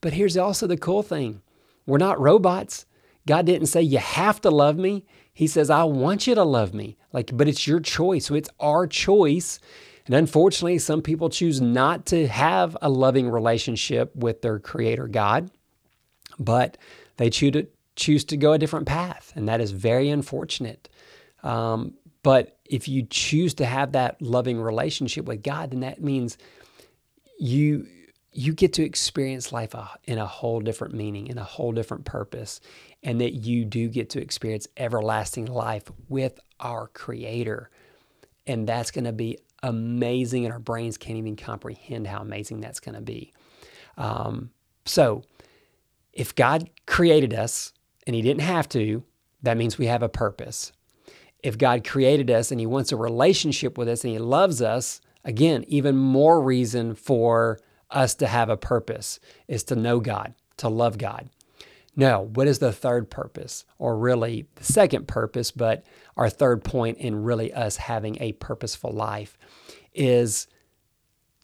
But 0.00 0.12
here's 0.12 0.36
also 0.36 0.66
the 0.66 0.76
cool 0.76 1.02
thing 1.02 1.40
we're 1.86 1.98
not 1.98 2.20
robots. 2.20 2.86
God 3.26 3.46
didn't 3.46 3.66
say, 3.68 3.82
You 3.82 3.98
have 3.98 4.40
to 4.42 4.50
love 4.50 4.76
me. 4.76 5.04
He 5.32 5.46
says, 5.46 5.68
I 5.68 5.84
want 5.84 6.26
you 6.26 6.34
to 6.34 6.44
love 6.44 6.72
me. 6.72 6.96
Like, 7.12 7.30
but 7.36 7.48
it's 7.48 7.66
your 7.66 7.80
choice. 7.80 8.26
So 8.26 8.34
it's 8.34 8.48
our 8.58 8.86
choice. 8.86 9.58
And 10.06 10.14
unfortunately, 10.14 10.78
some 10.78 11.02
people 11.02 11.28
choose 11.28 11.60
not 11.60 12.06
to 12.06 12.26
have 12.28 12.76
a 12.80 12.88
loving 12.88 13.28
relationship 13.28 14.14
with 14.14 14.40
their 14.40 14.58
creator 14.58 15.08
God, 15.08 15.50
but 16.38 16.78
they 17.16 17.28
choose 17.28 17.52
to, 17.52 17.66
choose 17.96 18.24
to 18.26 18.36
go 18.36 18.52
a 18.52 18.58
different 18.58 18.86
path. 18.86 19.32
And 19.34 19.48
that 19.48 19.60
is 19.60 19.72
very 19.72 20.08
unfortunate. 20.08 20.88
Um, 21.42 21.94
but 22.26 22.58
if 22.64 22.88
you 22.88 23.06
choose 23.08 23.54
to 23.54 23.64
have 23.64 23.92
that 23.92 24.20
loving 24.20 24.60
relationship 24.60 25.26
with 25.26 25.44
God, 25.44 25.70
then 25.70 25.78
that 25.78 26.02
means 26.02 26.36
you 27.38 27.86
you 28.32 28.52
get 28.52 28.72
to 28.72 28.82
experience 28.82 29.52
life 29.52 29.76
in 30.08 30.18
a 30.18 30.26
whole 30.26 30.58
different 30.58 30.92
meaning, 30.92 31.28
in 31.28 31.38
a 31.38 31.44
whole 31.44 31.70
different 31.70 32.04
purpose, 32.04 32.60
and 33.04 33.20
that 33.20 33.34
you 33.34 33.64
do 33.64 33.86
get 33.88 34.10
to 34.10 34.20
experience 34.20 34.66
everlasting 34.76 35.46
life 35.46 35.84
with 36.08 36.40
our 36.58 36.88
Creator. 36.88 37.70
And 38.44 38.66
that's 38.66 38.90
going 38.90 39.04
to 39.04 39.12
be 39.12 39.38
amazing, 39.62 40.46
and 40.46 40.52
our 40.52 40.58
brains 40.58 40.98
can't 40.98 41.18
even 41.18 41.36
comprehend 41.36 42.08
how 42.08 42.22
amazing 42.22 42.60
that's 42.60 42.80
going 42.80 42.96
to 42.96 43.02
be. 43.02 43.32
Um, 43.96 44.50
so, 44.84 45.22
if 46.12 46.34
God 46.34 46.68
created 46.86 47.34
us 47.34 47.72
and 48.04 48.16
He 48.16 48.22
didn't 48.22 48.42
have 48.42 48.68
to, 48.70 49.04
that 49.44 49.56
means 49.56 49.78
we 49.78 49.86
have 49.86 50.02
a 50.02 50.08
purpose 50.08 50.72
if 51.46 51.56
God 51.56 51.86
created 51.86 52.28
us 52.28 52.50
and 52.50 52.58
He 52.58 52.66
wants 52.66 52.90
a 52.90 52.96
relationship 52.96 53.78
with 53.78 53.88
us 53.88 54.02
and 54.02 54.12
He 54.12 54.18
loves 54.18 54.60
us, 54.60 55.00
again, 55.24 55.64
even 55.68 55.96
more 55.96 56.42
reason 56.42 56.96
for 56.96 57.60
us 57.88 58.16
to 58.16 58.26
have 58.26 58.48
a 58.48 58.56
purpose 58.56 59.20
is 59.46 59.62
to 59.62 59.76
know 59.76 60.00
God, 60.00 60.34
to 60.56 60.68
love 60.68 60.98
God. 60.98 61.30
Now, 61.94 62.22
what 62.22 62.48
is 62.48 62.58
the 62.58 62.72
third 62.72 63.10
purpose, 63.10 63.64
or 63.78 63.96
really 63.96 64.48
the 64.56 64.64
second 64.64 65.06
purpose, 65.06 65.52
but 65.52 65.84
our 66.16 66.28
third 66.28 66.64
point 66.64 66.98
in 66.98 67.22
really 67.22 67.52
us 67.52 67.76
having 67.76 68.20
a 68.20 68.32
purposeful 68.32 68.90
life 68.90 69.38
is 69.94 70.48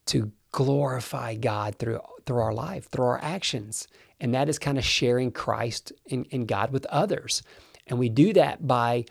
to 0.07 0.33
glorify 0.51 1.37
God 1.37 1.77
through, 1.77 2.01
through 2.27 2.41
our 2.41 2.53
life, 2.53 2.91
through 2.91 3.07
our 3.07 3.23
actions. 3.23 3.87
And 4.19 4.35
that 4.35 4.49
is 4.49 4.59
kind 4.59 4.79
of 4.79 4.85
sharing 4.85 5.31
Christ 5.31 5.93
and, 6.11 6.27
and 6.33 6.49
God 6.49 6.73
with 6.73 6.87
others. 6.87 7.45
And 7.87 8.01
we 8.01 8.09
do 8.09 8.33
that 8.33 8.67
by 8.67 9.05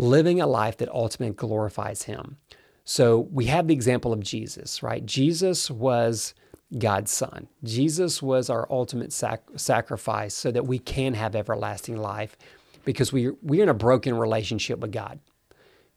living 0.00 0.40
a 0.40 0.46
life 0.46 0.78
that 0.78 0.88
ultimately 0.88 1.34
glorifies 1.34 2.04
Him. 2.04 2.38
So 2.84 3.28
we 3.30 3.46
have 3.46 3.68
the 3.68 3.74
example 3.74 4.12
of 4.12 4.20
Jesus, 4.20 4.82
right? 4.82 5.04
Jesus 5.04 5.70
was 5.70 6.34
God's 6.76 7.12
Son. 7.12 7.48
Jesus 7.62 8.22
was 8.22 8.48
our 8.48 8.66
ultimate 8.70 9.12
sac- 9.12 9.48
sacrifice 9.56 10.34
so 10.34 10.50
that 10.50 10.66
we 10.66 10.78
can 10.78 11.14
have 11.14 11.36
everlasting 11.36 11.96
life 11.96 12.36
because 12.84 13.12
we, 13.12 13.30
we're 13.42 13.62
in 13.62 13.68
a 13.68 13.74
broken 13.74 14.16
relationship 14.16 14.78
with 14.78 14.90
God. 14.90 15.20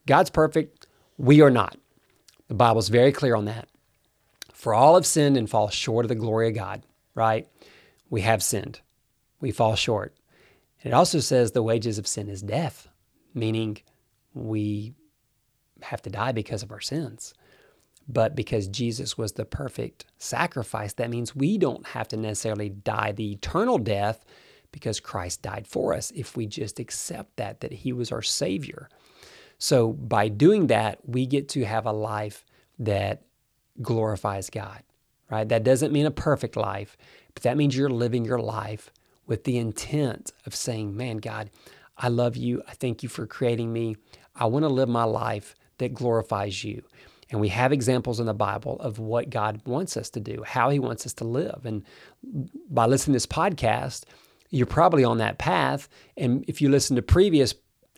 God's 0.06 0.30
perfect, 0.30 0.88
we 1.18 1.42
are 1.42 1.52
not. 1.52 1.78
The 2.50 2.56
Bible's 2.56 2.90
very 2.90 3.12
clear 3.12 3.36
on 3.36 3.46
that. 3.46 3.70
For 4.54 4.74
all 4.74 4.96
have 4.96 5.06
sinned 5.06 5.38
and 5.38 5.50
fall 5.50 5.70
short 5.70 6.06
of 6.06 6.10
the 6.10 6.16
glory 6.16 6.50
of 6.50 6.56
God, 6.56 6.84
right? 7.16 7.48
We 8.10 8.22
have 8.22 8.44
sinned. 8.44 8.82
We 9.40 9.52
fall 9.52 9.76
short. 9.76 10.14
It 10.84 10.94
also 10.94 11.20
says 11.20 11.52
the 11.52 11.64
wages 11.64 11.98
of 11.98 12.08
sin 12.08 12.28
is 12.28 12.42
death, 12.42 12.90
meaning 13.34 13.78
we 14.34 14.94
have 15.82 16.02
to 16.04 16.10
die 16.10 16.32
because 16.32 16.64
of 16.64 16.72
our 16.72 16.82
sins. 16.82 17.34
But 18.08 18.36
because 18.36 18.68
Jesus 18.68 19.18
was 19.18 19.34
the 19.34 19.46
perfect 19.46 20.06
sacrifice, 20.18 20.94
that 20.94 21.10
means 21.10 21.36
we 21.36 21.58
don't 21.58 21.88
have 21.88 22.08
to 22.10 22.18
necessarily 22.18 22.70
die 22.70 23.14
the 23.14 23.32
eternal 23.32 23.78
death 23.78 24.26
because 24.72 25.00
Christ 25.00 25.42
died 25.42 25.68
for 25.68 25.94
us 25.94 26.12
if 26.16 26.36
we 26.36 26.46
just 26.46 26.80
accept 26.80 27.38
that, 27.38 27.62
that 27.62 27.72
He 27.72 27.94
was 27.94 28.12
our 28.12 28.22
Savior. 28.22 28.90
So 29.58 29.94
by 29.94 30.28
doing 30.28 30.68
that, 30.68 31.00
we 31.08 31.26
get 31.26 31.48
to 31.50 31.64
have 31.64 31.86
a 31.86 31.94
life 31.94 32.44
that 32.80 33.22
glorifies 33.82 34.50
God, 34.50 34.84
right? 35.30 35.48
That 35.48 35.64
doesn't 35.64 35.94
mean 35.94 36.06
a 36.06 36.12
perfect 36.12 36.58
life, 36.58 36.98
but 37.34 37.44
that 37.44 37.56
means 37.56 37.78
you're 37.78 37.90
living 37.90 38.26
your 38.26 38.40
life 38.40 38.92
with 39.26 39.46
the 39.46 39.58
intent 39.58 40.34
of 40.46 40.54
saying, 40.54 40.98
man, 40.98 41.18
God, 41.18 41.50
I 41.98 42.08
love 42.08 42.36
you. 42.36 42.62
I 42.68 42.74
thank 42.74 43.04
you 43.04 43.10
for 43.10 43.26
creating 43.28 43.72
me. 43.72 43.96
I 44.36 44.46
want 44.46 44.64
to 44.64 44.70
live 44.70 44.90
my 44.90 45.04
life 45.04 45.56
that 45.78 45.94
glorifies 45.94 46.64
you. 46.64 46.84
And 47.30 47.40
we 47.42 47.50
have 47.50 47.72
examples 47.72 48.20
in 48.20 48.28
the 48.28 48.34
Bible 48.34 48.80
of 48.80 49.00
what 49.00 49.30
God 49.30 49.62
wants 49.66 49.98
us 49.98 50.10
to 50.12 50.20
do, 50.20 50.44
how 50.46 50.70
He 50.70 50.80
wants 50.80 51.06
us 51.06 51.14
to 51.16 51.24
live. 51.24 51.66
And 51.66 51.84
by 52.70 52.86
listening 52.86 53.14
to 53.14 53.16
this 53.16 53.26
podcast, 53.26 54.04
you're 54.50 54.68
probably 54.68 55.04
on 55.04 55.18
that 55.18 55.40
path. 55.40 55.90
And 56.16 56.46
if 56.48 56.62
you 56.62 56.70
listen 56.70 56.96
to 56.96 57.02
previous 57.02 57.56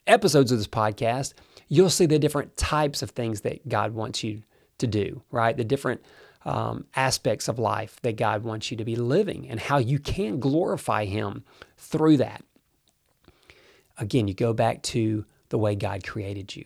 episodes 0.07 0.51
of 0.51 0.57
this 0.57 0.67
podcast, 0.67 1.33
you'll 1.67 1.89
see 1.89 2.05
the 2.05 2.19
different 2.19 2.55
types 2.55 3.01
of 3.01 3.09
things 3.11 3.41
that 3.41 3.67
God 3.67 3.93
wants 3.93 4.23
you 4.23 4.43
to 4.77 4.87
do, 4.87 5.21
right? 5.31 5.57
The 5.57 5.63
different 5.63 6.01
um, 6.45 6.85
aspects 6.95 7.47
of 7.47 7.59
life 7.59 7.99
that 8.03 8.17
God 8.17 8.43
wants 8.43 8.71
you 8.71 8.77
to 8.77 8.85
be 8.85 8.95
living 8.95 9.49
and 9.49 9.59
how 9.59 9.79
you 9.79 9.99
can 9.99 10.39
glorify 10.39 11.05
Him 11.05 11.43
through 11.77 12.17
that. 12.17 12.43
Again, 13.97 14.27
you 14.27 14.33
go 14.33 14.53
back 14.53 14.81
to 14.83 15.25
the 15.49 15.57
way 15.57 15.75
God 15.75 16.05
created 16.05 16.55
you, 16.55 16.65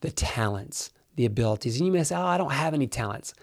the 0.00 0.10
talents, 0.10 0.90
the 1.16 1.26
abilities. 1.26 1.78
And 1.78 1.86
you 1.86 1.92
may 1.92 2.04
say, 2.04 2.16
oh, 2.16 2.26
I 2.26 2.38
don't 2.38 2.52
have 2.52 2.74
any 2.74 2.86
talents. 2.86 3.34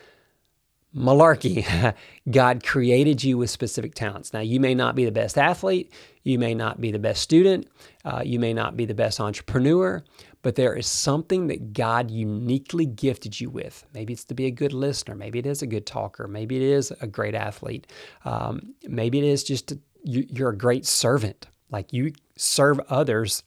Malarkey. 0.95 1.93
God 2.31 2.63
created 2.63 3.23
you 3.23 3.37
with 3.37 3.49
specific 3.49 3.95
talents. 3.95 4.31
Now, 4.33 4.39
you 4.39 4.59
may 4.59 4.73
not 4.73 4.95
be 4.95 5.05
the 5.05 5.11
best 5.11 5.37
athlete, 5.37 5.91
you 6.23 6.39
may 6.39 6.55
not 6.55 6.79
be 6.79 6.91
the 6.91 6.99
best 6.99 7.21
student, 7.21 7.67
uh, 8.05 8.21
you 8.25 8.39
may 8.39 8.53
not 8.53 8.77
be 8.77 8.85
the 8.85 8.93
best 8.93 9.19
entrepreneur, 9.19 10.03
but 10.41 10.55
there 10.55 10.75
is 10.75 10.87
something 10.87 11.47
that 11.47 11.73
God 11.73 12.09
uniquely 12.09 12.85
gifted 12.85 13.39
you 13.41 13.49
with. 13.49 13.85
Maybe 13.93 14.13
it's 14.13 14.23
to 14.25 14.33
be 14.33 14.45
a 14.45 14.51
good 14.51 14.73
listener, 14.73 15.15
maybe 15.15 15.39
it 15.39 15.45
is 15.45 15.61
a 15.61 15.67
good 15.67 15.85
talker, 15.85 16.27
maybe 16.27 16.55
it 16.55 16.61
is 16.61 16.93
a 17.01 17.07
great 17.07 17.35
athlete, 17.35 17.87
um, 18.23 18.73
maybe 18.87 19.17
it 19.17 19.25
is 19.25 19.43
just 19.43 19.73
you, 20.03 20.25
you're 20.29 20.51
a 20.51 20.57
great 20.57 20.85
servant. 20.85 21.47
Like 21.71 21.93
you 21.93 22.13
serve 22.35 22.79
others, 22.89 23.43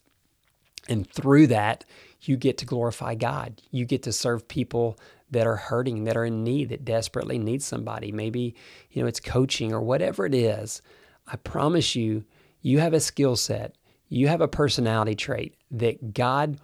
and 0.88 1.08
through 1.08 1.48
that, 1.48 1.84
you 2.22 2.36
get 2.36 2.58
to 2.58 2.66
glorify 2.66 3.14
God. 3.14 3.60
You 3.70 3.84
get 3.84 4.02
to 4.04 4.12
serve 4.12 4.48
people 4.48 4.98
that 5.30 5.46
are 5.46 5.56
hurting, 5.56 6.04
that 6.04 6.16
are 6.16 6.24
in 6.24 6.42
need, 6.42 6.70
that 6.70 6.84
desperately 6.84 7.38
need 7.38 7.62
somebody. 7.62 8.10
Maybe, 8.10 8.54
you 8.90 9.02
know, 9.02 9.08
it's 9.08 9.20
coaching 9.20 9.72
or 9.72 9.80
whatever 9.80 10.24
it 10.26 10.34
is. 10.34 10.82
I 11.26 11.36
promise 11.36 11.94
you, 11.94 12.24
you 12.60 12.80
have 12.80 12.94
a 12.94 13.00
skill 13.00 13.36
set, 13.36 13.76
you 14.08 14.28
have 14.28 14.40
a 14.40 14.48
personality 14.48 15.14
trait 15.14 15.54
that 15.70 16.14
God 16.14 16.58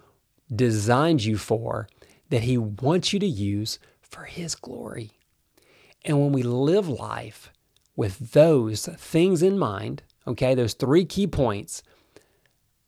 designed 0.53 1.23
you 1.23 1.37
for, 1.37 1.87
that 2.29 2.43
He 2.43 2.57
wants 2.57 3.13
you 3.13 3.19
to 3.19 3.27
use 3.27 3.79
for 4.01 4.23
His 4.23 4.55
glory. 4.55 5.11
And 6.03 6.19
when 6.19 6.31
we 6.31 6.43
live 6.43 6.87
life 6.87 7.51
with 7.95 8.31
those 8.31 8.87
things 8.87 9.41
in 9.41 9.57
mind, 9.57 10.03
okay, 10.27 10.55
those 10.55 10.73
three 10.73 11.05
key 11.05 11.27
points, 11.27 11.83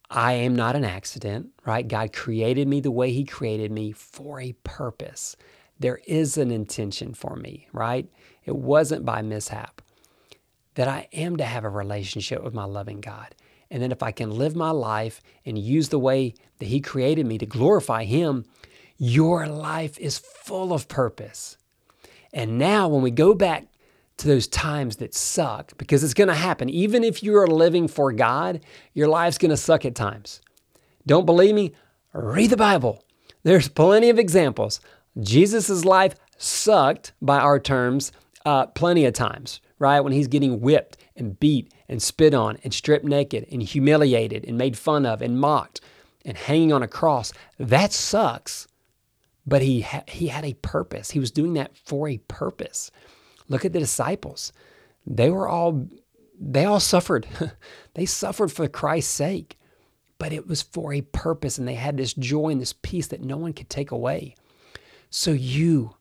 I 0.09 0.33
am 0.33 0.55
not 0.55 0.75
an 0.75 0.85
accident, 0.85 1.49
right? 1.65 1.87
God 1.87 2.13
created 2.13 2.67
me 2.67 2.79
the 2.79 2.91
way 2.91 3.11
He 3.11 3.25
created 3.25 3.71
me 3.71 3.91
for 3.91 4.39
a 4.39 4.53
purpose 4.63 5.35
there 5.79 5.99
is 6.07 6.37
an 6.37 6.51
intention 6.51 7.13
for 7.13 7.35
me, 7.35 7.67
right? 7.71 8.09
It 8.45 8.55
wasn't 8.55 9.05
by 9.05 9.21
mishap. 9.21 9.81
That 10.75 10.87
I 10.87 11.07
am 11.11 11.37
to 11.37 11.45
have 11.45 11.63
a 11.63 11.69
relationship 11.69 12.43
with 12.43 12.53
my 12.53 12.65
loving 12.65 13.01
God. 13.01 13.35
And 13.69 13.81
then 13.81 13.91
if 13.91 14.03
I 14.03 14.11
can 14.11 14.31
live 14.31 14.55
my 14.55 14.69
life 14.69 15.21
and 15.45 15.57
use 15.57 15.89
the 15.89 15.99
way 15.99 16.35
that 16.59 16.67
He 16.67 16.79
created 16.79 17.25
me 17.25 17.37
to 17.39 17.45
glorify 17.45 18.03
Him, 18.03 18.45
your 18.97 19.47
life 19.47 19.97
is 19.99 20.17
full 20.17 20.73
of 20.73 20.87
purpose. 20.87 21.57
And 22.33 22.57
now, 22.57 22.87
when 22.87 23.01
we 23.01 23.11
go 23.11 23.33
back 23.33 23.67
to 24.17 24.27
those 24.27 24.47
times 24.47 24.97
that 24.97 25.13
suck, 25.13 25.77
because 25.77 26.03
it's 26.03 26.13
going 26.13 26.27
to 26.27 26.33
happen, 26.33 26.69
even 26.69 27.03
if 27.03 27.21
you 27.21 27.37
are 27.37 27.47
living 27.47 27.87
for 27.87 28.11
God, 28.11 28.61
your 28.93 29.07
life's 29.07 29.37
going 29.37 29.51
to 29.51 29.57
suck 29.57 29.85
at 29.85 29.95
times. 29.95 30.41
Don't 31.05 31.25
believe 31.25 31.55
me? 31.55 31.73
Read 32.13 32.49
the 32.49 32.57
Bible. 32.57 33.03
There's 33.43 33.69
plenty 33.69 34.09
of 34.09 34.19
examples 34.19 34.79
Jesus' 35.19 35.85
life 35.85 36.15
sucked 36.37 37.13
by 37.21 37.39
our 37.39 37.59
terms 37.59 38.11
uh, 38.45 38.67
plenty 38.67 39.05
of 39.05 39.13
times, 39.13 39.61
right? 39.79 39.99
When 39.99 40.13
he's 40.13 40.27
getting 40.27 40.61
whipped 40.61 40.97
and 41.15 41.39
beat 41.39 41.73
and 41.89 42.01
spit 42.01 42.33
on 42.33 42.57
and 42.63 42.73
stripped 42.73 43.05
naked 43.05 43.45
and 43.51 43.61
humiliated 43.61 44.45
and 44.45 44.57
made 44.57 44.77
fun 44.77 45.05
of 45.05 45.21
and 45.21 45.39
mocked 45.39 45.81
and 46.25 46.37
hanging 46.37 46.73
on 46.73 46.83
a 46.83 46.87
cross. 46.87 47.33
That 47.57 47.93
sucks. 47.93 48.67
But 49.45 49.61
he, 49.61 49.81
ha- 49.81 50.03
he 50.07 50.27
had 50.27 50.43
a 50.43 50.53
purpose. 50.55 51.11
He 51.11 51.19
was 51.19 51.31
doing 51.31 51.53
that 51.53 51.75
for 51.77 52.09
a 52.09 52.17
purpose. 52.17 52.91
Look 53.49 53.65
at 53.65 53.73
the 53.73 53.79
disciples. 53.79 54.51
They 55.05 55.29
were 55.29 55.47
all, 55.47 55.87
they 56.39 56.65
all 56.65 56.79
suffered. 56.79 57.27
they 57.93 58.05
suffered 58.05 58.51
for 58.51 58.67
Christ's 58.67 59.13
sake, 59.13 59.57
but 60.17 60.33
it 60.33 60.47
was 60.47 60.61
for 60.61 60.93
a 60.93 61.01
purpose. 61.01 61.57
And 61.57 61.67
they 61.67 61.75
had 61.75 61.97
this 61.97 62.13
joy 62.13 62.49
and 62.49 62.61
this 62.61 62.73
peace 62.81 63.07
that 63.07 63.23
no 63.23 63.37
one 63.37 63.53
could 63.53 63.69
take 63.69 63.91
away. 63.91 64.35
So, 65.09 65.31
you, 65.31 65.95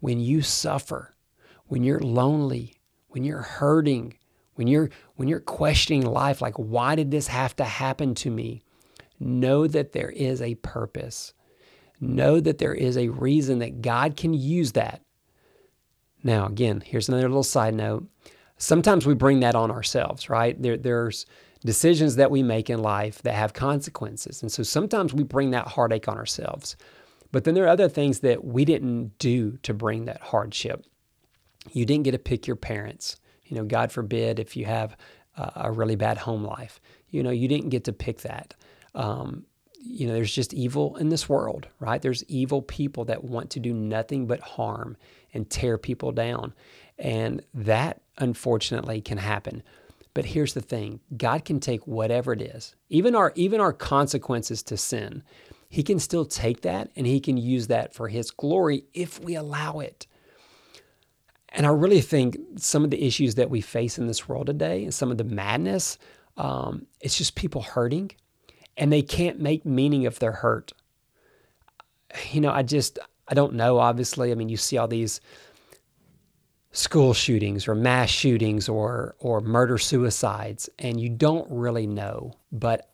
when 0.00 0.18
you 0.18 0.42
suffer, 0.42 1.14
when 1.66 1.84
you're 1.84 2.00
lonely, 2.00 2.80
when 3.08 3.22
you're 3.22 3.42
hurting, 3.42 4.16
when 4.54 4.66
you're 4.66 4.90
when 5.16 5.28
you're 5.28 5.40
questioning 5.40 6.04
life 6.04 6.40
like 6.40 6.54
why 6.54 6.94
did 6.94 7.10
this 7.10 7.28
have 7.28 7.54
to 7.56 7.64
happen 7.64 8.14
to 8.14 8.30
me 8.30 8.62
know 9.18 9.66
that 9.66 9.92
there 9.92 10.10
is 10.10 10.42
a 10.42 10.54
purpose 10.56 11.32
know 12.00 12.40
that 12.40 12.58
there 12.58 12.74
is 12.74 12.96
a 12.96 13.08
reason 13.08 13.60
that 13.60 13.80
God 13.80 14.16
can 14.16 14.34
use 14.34 14.72
that 14.72 15.02
now 16.22 16.46
again 16.46 16.82
here's 16.84 17.08
another 17.08 17.28
little 17.28 17.42
side 17.42 17.74
note 17.74 18.06
sometimes 18.58 19.06
we 19.06 19.14
bring 19.14 19.40
that 19.40 19.54
on 19.54 19.70
ourselves 19.70 20.28
right 20.28 20.60
there, 20.62 20.76
there's 20.76 21.26
decisions 21.64 22.16
that 22.16 22.30
we 22.30 22.42
make 22.42 22.68
in 22.68 22.82
life 22.82 23.22
that 23.22 23.34
have 23.34 23.52
consequences 23.52 24.42
and 24.42 24.50
so 24.50 24.62
sometimes 24.62 25.14
we 25.14 25.22
bring 25.22 25.50
that 25.50 25.66
heartache 25.68 26.08
on 26.08 26.16
ourselves 26.16 26.76
but 27.32 27.44
then 27.44 27.54
there 27.54 27.64
are 27.64 27.68
other 27.68 27.88
things 27.88 28.20
that 28.20 28.44
we 28.44 28.64
didn't 28.64 29.18
do 29.18 29.56
to 29.62 29.74
bring 29.74 30.04
that 30.04 30.20
hardship. 30.20 30.84
You 31.72 31.86
didn't 31.86 32.04
get 32.04 32.12
to 32.12 32.18
pick 32.18 32.46
your 32.46 32.56
parents. 32.56 33.16
You 33.46 33.56
know, 33.56 33.64
God 33.64 33.90
forbid 33.90 34.38
if 34.38 34.56
you 34.56 34.66
have 34.66 34.96
a 35.36 35.72
really 35.72 35.96
bad 35.96 36.18
home 36.18 36.44
life. 36.44 36.78
You 37.08 37.22
know, 37.22 37.30
you 37.30 37.48
didn't 37.48 37.70
get 37.70 37.84
to 37.84 37.92
pick 37.92 38.20
that. 38.20 38.54
Um, 38.94 39.46
you 39.80 40.06
know, 40.06 40.12
there's 40.12 40.34
just 40.34 40.52
evil 40.52 40.96
in 40.96 41.08
this 41.08 41.28
world, 41.28 41.68
right? 41.80 42.00
There's 42.00 42.22
evil 42.24 42.62
people 42.62 43.06
that 43.06 43.24
want 43.24 43.50
to 43.50 43.60
do 43.60 43.72
nothing 43.72 44.26
but 44.26 44.40
harm 44.40 44.96
and 45.32 45.48
tear 45.48 45.78
people 45.78 46.12
down. 46.12 46.54
And 46.98 47.42
that, 47.54 48.02
unfortunately, 48.18 49.00
can 49.00 49.18
happen. 49.18 49.62
But 50.14 50.26
here's 50.26 50.54
the 50.54 50.60
thing 50.60 51.00
God 51.16 51.44
can 51.44 51.58
take 51.60 51.86
whatever 51.86 52.32
it 52.32 52.42
is, 52.42 52.74
even 52.88 53.14
our, 53.14 53.32
even 53.34 53.60
our 53.60 53.72
consequences 53.72 54.62
to 54.64 54.76
sin 54.76 55.22
he 55.72 55.82
can 55.82 55.98
still 55.98 56.26
take 56.26 56.60
that 56.60 56.90
and 56.96 57.06
he 57.06 57.18
can 57.18 57.38
use 57.38 57.68
that 57.68 57.94
for 57.94 58.08
his 58.08 58.30
glory 58.30 58.84
if 58.92 59.18
we 59.24 59.36
allow 59.36 59.78
it. 59.78 60.06
And 61.48 61.64
I 61.64 61.70
really 61.70 62.02
think 62.02 62.36
some 62.56 62.84
of 62.84 62.90
the 62.90 63.02
issues 63.02 63.36
that 63.36 63.48
we 63.48 63.62
face 63.62 63.96
in 63.96 64.06
this 64.06 64.28
world 64.28 64.48
today 64.48 64.84
and 64.84 64.92
some 64.92 65.10
of 65.10 65.16
the 65.16 65.24
madness, 65.24 65.96
um, 66.36 66.84
it's 67.00 67.16
just 67.16 67.36
people 67.36 67.62
hurting 67.62 68.10
and 68.76 68.92
they 68.92 69.00
can't 69.00 69.40
make 69.40 69.64
meaning 69.64 70.04
of 70.04 70.18
their 70.18 70.32
hurt. 70.32 70.74
You 72.32 72.42
know, 72.42 72.52
I 72.52 72.64
just, 72.64 72.98
I 73.28 73.34
don't 73.34 73.54
know, 73.54 73.78
obviously. 73.78 74.32
I 74.32 74.34
mean, 74.34 74.48
you 74.48 74.56
see 74.56 74.78
all 74.78 74.88
these 74.88 75.20
school 76.72 77.12
shootings 77.12 77.68
or 77.68 77.74
mass 77.74 78.08
shootings 78.08 78.68
or 78.68 79.14
or 79.18 79.42
murder 79.42 79.76
suicides 79.76 80.70
and 80.78 80.98
you 80.98 81.10
don't 81.10 81.46
really 81.50 81.86
know 81.86 82.32
but 82.50 82.92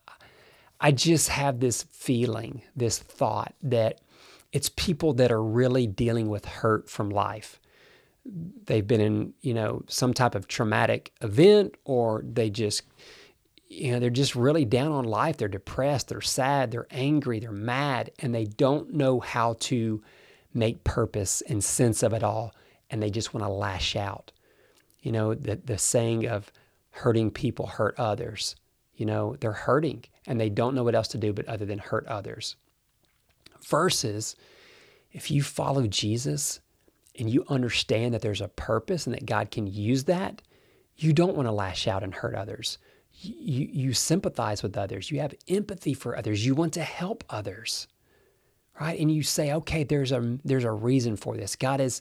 I 0.80 0.92
just 0.92 1.28
have 1.30 1.60
this 1.60 1.82
feeling, 1.90 2.62
this 2.76 2.98
thought 2.98 3.54
that 3.62 4.00
it's 4.52 4.70
people 4.76 5.12
that 5.14 5.32
are 5.32 5.42
really 5.42 5.86
dealing 5.86 6.28
with 6.28 6.44
hurt 6.44 6.88
from 6.88 7.10
life. 7.10 7.60
They've 8.24 8.86
been 8.86 9.00
in, 9.00 9.34
you 9.40 9.54
know, 9.54 9.82
some 9.88 10.14
type 10.14 10.34
of 10.34 10.46
traumatic 10.46 11.12
event 11.20 11.74
or 11.84 12.22
they 12.26 12.50
just 12.50 12.82
you 13.70 13.92
know, 13.92 13.98
they're 13.98 14.08
just 14.08 14.34
really 14.34 14.64
down 14.64 14.92
on 14.92 15.04
life. 15.04 15.36
They're 15.36 15.46
depressed, 15.46 16.08
they're 16.08 16.22
sad, 16.22 16.70
they're 16.70 16.86
angry, 16.90 17.38
they're 17.38 17.52
mad, 17.52 18.10
and 18.18 18.34
they 18.34 18.46
don't 18.46 18.94
know 18.94 19.20
how 19.20 19.56
to 19.60 20.02
make 20.58 20.84
purpose 20.84 21.42
and 21.42 21.62
sense 21.62 22.02
of 22.02 22.12
it 22.12 22.22
all. 22.22 22.54
And 22.90 23.02
they 23.02 23.10
just 23.10 23.34
want 23.34 23.44
to 23.44 23.52
lash 23.52 23.96
out. 23.96 24.32
You 25.00 25.12
know, 25.12 25.34
the, 25.34 25.56
the 25.56 25.78
saying 25.78 26.26
of 26.26 26.50
hurting 26.90 27.30
people 27.30 27.66
hurt 27.66 27.94
others. 27.98 28.56
You 28.94 29.06
know, 29.06 29.36
they're 29.40 29.52
hurting 29.52 30.04
and 30.26 30.40
they 30.40 30.48
don't 30.50 30.74
know 30.74 30.84
what 30.84 30.94
else 30.94 31.08
to 31.08 31.18
do 31.18 31.32
but 31.32 31.46
other 31.46 31.64
than 31.64 31.78
hurt 31.78 32.06
others. 32.06 32.56
Versus 33.66 34.36
if 35.12 35.30
you 35.30 35.42
follow 35.42 35.86
Jesus 35.86 36.60
and 37.18 37.30
you 37.30 37.44
understand 37.48 38.14
that 38.14 38.22
there's 38.22 38.40
a 38.40 38.48
purpose 38.48 39.06
and 39.06 39.14
that 39.14 39.26
God 39.26 39.50
can 39.50 39.66
use 39.66 40.04
that, 40.04 40.42
you 40.96 41.12
don't 41.12 41.36
want 41.36 41.46
to 41.46 41.52
lash 41.52 41.86
out 41.86 42.02
and 42.02 42.14
hurt 42.14 42.34
others. 42.34 42.78
You, 43.12 43.68
you 43.70 43.92
sympathize 43.94 44.62
with 44.62 44.76
others. 44.76 45.10
You 45.10 45.20
have 45.20 45.34
empathy 45.48 45.94
for 45.94 46.16
others. 46.16 46.44
You 46.44 46.54
want 46.54 46.72
to 46.74 46.82
help 46.82 47.24
others, 47.30 47.88
right? 48.80 48.98
And 48.98 49.10
you 49.10 49.22
say, 49.22 49.52
okay, 49.52 49.84
there's 49.84 50.12
a 50.12 50.38
there's 50.44 50.64
a 50.64 50.72
reason 50.72 51.16
for 51.16 51.36
this. 51.36 51.56
God 51.56 51.80
is 51.80 52.00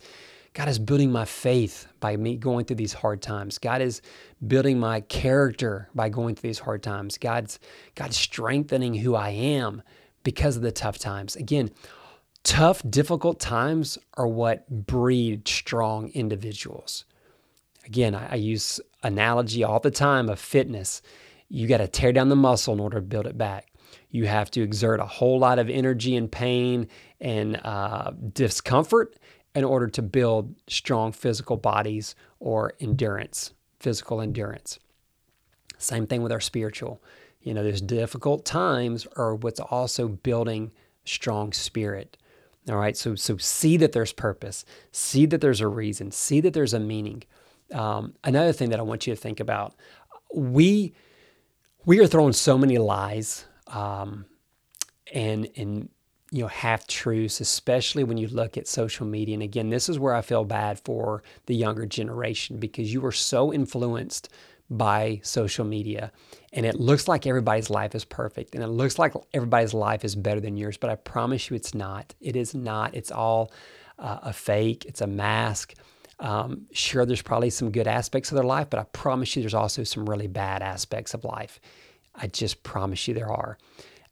God 0.54 0.70
is 0.70 0.80
building 0.80 1.12
my 1.12 1.26
faith 1.26 1.88
by 2.00 2.18
me 2.18 2.36
going 2.36 2.66
through 2.66 2.78
these 2.78 2.94
hard 2.94 3.22
times. 3.22 3.60
God 3.60 3.82
is 3.82 4.02
building 4.48 4.80
my 4.80 5.02
character 5.02 5.88
by 5.94 6.10
going 6.10 6.34
through 6.34 6.50
these 6.50 6.60
hard 6.60 6.82
times. 6.82 7.18
God's 7.18 7.60
God's 7.96 8.18
strengthening 8.18 8.96
who 8.96 9.16
I 9.16 9.30
am 9.30 9.84
because 10.24 10.56
of 10.56 10.63
the 10.63 10.72
tough 10.72 10.98
times. 10.98 11.36
Again, 11.36 11.70
tough, 12.44 12.82
difficult 12.90 13.40
times 13.40 13.98
are 14.16 14.28
what 14.28 14.68
breed 14.70 15.48
strong 15.48 16.10
individuals. 16.10 17.06
Again, 17.86 18.16
I, 18.16 18.32
I 18.32 18.36
use 18.36 18.82
analogy 19.04 19.63
all 19.63 19.80
the 19.80 19.92
time 19.92 20.28
of 20.28 20.40
fitness. 20.40 21.02
You 21.50 21.68
got 21.68 21.78
to 21.78 21.88
tear 21.88 22.12
down 22.12 22.30
the 22.30 22.36
muscle 22.36 22.74
in 22.74 22.80
order 22.80 22.98
to 22.98 23.06
build 23.06 23.28
it 23.28 23.38
back. 23.38 23.66
You 24.10 24.26
have 24.26 24.50
to 24.52 24.62
exert 24.62 25.00
a 25.00 25.06
whole 25.06 25.39
lot 25.39 25.60
of 25.60 25.70
energy 25.70 26.15
and 26.15 26.32
pain 26.32 26.88
and 27.20 27.60
uh, 27.63 28.12
discomfort 28.34 29.17
in 29.54 29.63
order 29.63 29.88
to 29.88 30.02
build 30.02 30.56
strong 30.67 31.12
physical 31.12 31.58
bodies 31.58 32.15
or 32.39 32.74
endurance, 32.80 33.54
physical 33.80 34.22
endurance. 34.22 34.80
Same 35.78 36.08
thing 36.08 36.22
with 36.22 36.32
our 36.32 36.39
spiritual. 36.39 37.02
You 37.41 37.54
know, 37.54 37.63
there's 37.63 37.82
difficult 37.82 38.46
times 38.46 39.08
or 39.15 39.36
what's 39.36 39.60
also 39.60 40.08
building 40.08 40.72
strong 41.06 41.54
spirit. 41.54 42.17
All 42.70 42.78
right. 42.78 42.98
So 42.98 43.15
so 43.15 43.38
see 43.38 43.78
that 43.78 43.93
there's 43.93 44.12
purpose. 44.12 44.65
See 44.91 45.26
that 45.28 45.41
there's 45.41 45.62
a 45.62 45.67
reason. 45.67 46.12
See 46.12 46.41
that 46.41 46.54
there's 46.54 46.74
a 46.74 46.80
meaning. 46.80 47.24
Um, 47.74 48.13
another 48.24 48.52
thing 48.52 48.70
that 48.70 48.80
I 48.80 48.84
want 48.84 49.08
you 49.08 49.15
to 49.15 49.22
think 49.22 49.39
about: 49.39 49.76
we 50.34 50.93
we 51.86 52.00
are 52.00 52.08
throwing 52.08 52.34
so 52.34 52.58
many 52.58 52.78
lies 52.78 53.46
um, 53.67 54.25
and 55.13 55.47
and 55.56 55.89
you 56.32 56.41
know 56.41 56.47
half 56.47 56.88
truths, 56.88 57.39
especially 57.39 58.03
when 58.03 58.17
you 58.17 58.27
look 58.27 58.58
at 58.58 58.67
social 58.67 59.06
media. 59.06 59.34
And 59.36 59.43
again, 59.43 59.69
this 59.69 59.89
is 59.89 59.99
where 59.99 60.13
I 60.13 60.21
feel 60.21 60.43
bad 60.43 60.80
for 60.80 61.23
the 61.45 61.56
younger 61.56 61.86
generation 61.86 62.60
because 62.60 62.93
you 62.93 63.06
are 63.06 63.12
so 63.12 63.53
influenced 63.53 64.30
by 64.69 65.19
social 65.23 65.63
media 65.63 66.12
and 66.51 66.65
it 66.65 66.75
looks 66.75 67.08
like 67.08 67.25
everybody's 67.25 67.69
life 67.69 67.95
is 67.95 68.03
perfect 68.03 68.53
and 68.53 68.63
it 68.63 68.67
looks 68.67 68.99
like 68.99 69.13
everybody's 69.34 69.73
life 69.73 70.03
is 70.03 70.13
better 70.15 70.41
than 70.41 70.58
yours 70.58 70.75
but 70.75 70.89
i 70.89 70.95
promise 70.95 71.49
you 71.49 71.56
it's 71.56 71.73
not. 71.73 72.13
It 72.19 72.36
is 72.36 72.53
not. 72.53 72.93
It's 72.93 73.12
all 73.12 73.51
uh, 73.97 74.19
a 74.23 74.34
fake. 74.34 74.86
It's 74.86 75.01
a 75.01 75.08
mask. 75.08 75.73
Um, 76.19 76.65
sure 76.71 77.06
there's 77.06 77.21
probably 77.21 77.51
some 77.51 77.71
good 77.71 77.88
aspects 77.88 78.32
of 78.32 78.36
their 78.36 78.43
life 78.43 78.71
but 78.71 78.80
i 78.80 78.84
promise 78.86 79.36
you 79.36 79.43
there's 79.43 79.53
also 79.53 79.84
some 79.84 80.10
really 80.10 80.25
bad 80.25 80.63
aspects 80.63 81.13
of 81.13 81.23
life 81.23 81.60
i 82.17 82.27
just 82.27 82.63
promise 82.63 83.08
you 83.08 83.13
there 83.13 83.32
are 83.32 83.58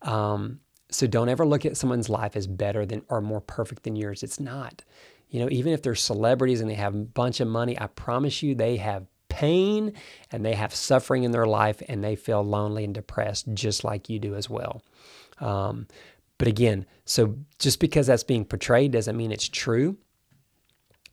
um, 0.01 0.59
so 0.91 1.07
don't 1.07 1.29
ever 1.29 1.45
look 1.45 1.65
at 1.65 1.77
someone's 1.77 2.09
life 2.09 2.35
as 2.35 2.45
better 2.45 2.85
than 2.85 3.03
or 3.09 3.21
more 3.21 3.41
perfect 3.41 3.83
than 3.83 3.95
yours 3.95 4.23
it's 4.23 4.39
not 4.39 4.83
you 5.29 5.39
know 5.39 5.49
even 5.49 5.73
if 5.73 5.81
they're 5.81 5.95
celebrities 5.95 6.61
and 6.61 6.69
they 6.69 6.75
have 6.75 6.95
a 6.95 6.99
bunch 6.99 7.39
of 7.39 7.47
money 7.47 7.79
i 7.79 7.87
promise 7.87 8.43
you 8.43 8.55
they 8.55 8.77
have 8.77 9.05
pain 9.35 9.91
and 10.31 10.45
they 10.45 10.53
have 10.53 10.73
suffering 10.73 11.23
in 11.23 11.31
their 11.31 11.45
life 11.45 11.81
and 11.89 12.01
they 12.01 12.15
feel 12.15 12.41
lonely 12.41 12.85
and 12.85 12.93
depressed 12.93 13.45
just 13.53 13.83
like 13.83 14.09
you 14.09 14.17
do 14.17 14.33
as 14.33 14.49
well. 14.49 14.81
Um, 15.39 15.87
but 16.37 16.47
again, 16.47 16.85
so 17.03 17.35
just 17.59 17.81
because 17.81 18.07
that's 18.07 18.23
being 18.23 18.45
portrayed 18.45 18.93
doesn't 18.93 19.17
mean 19.17 19.33
it's 19.33 19.49
true. 19.49 19.97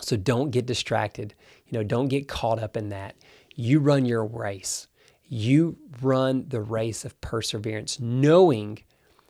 So 0.01 0.17
don't 0.17 0.51
get 0.51 0.67
distracted. 0.67 1.35
You 1.67 1.79
know, 1.79 1.85
don't 1.85 2.07
get 2.07 2.29
caught 2.29 2.63
up 2.63 2.77
in 2.77 2.91
that. 2.91 3.17
You 3.57 3.81
run 3.81 4.05
your 4.05 4.25
race. 4.25 4.87
You 5.33 5.79
run 6.01 6.47
the 6.49 6.61
race 6.61 7.05
of 7.05 7.21
perseverance, 7.21 7.99
knowing 7.99 8.81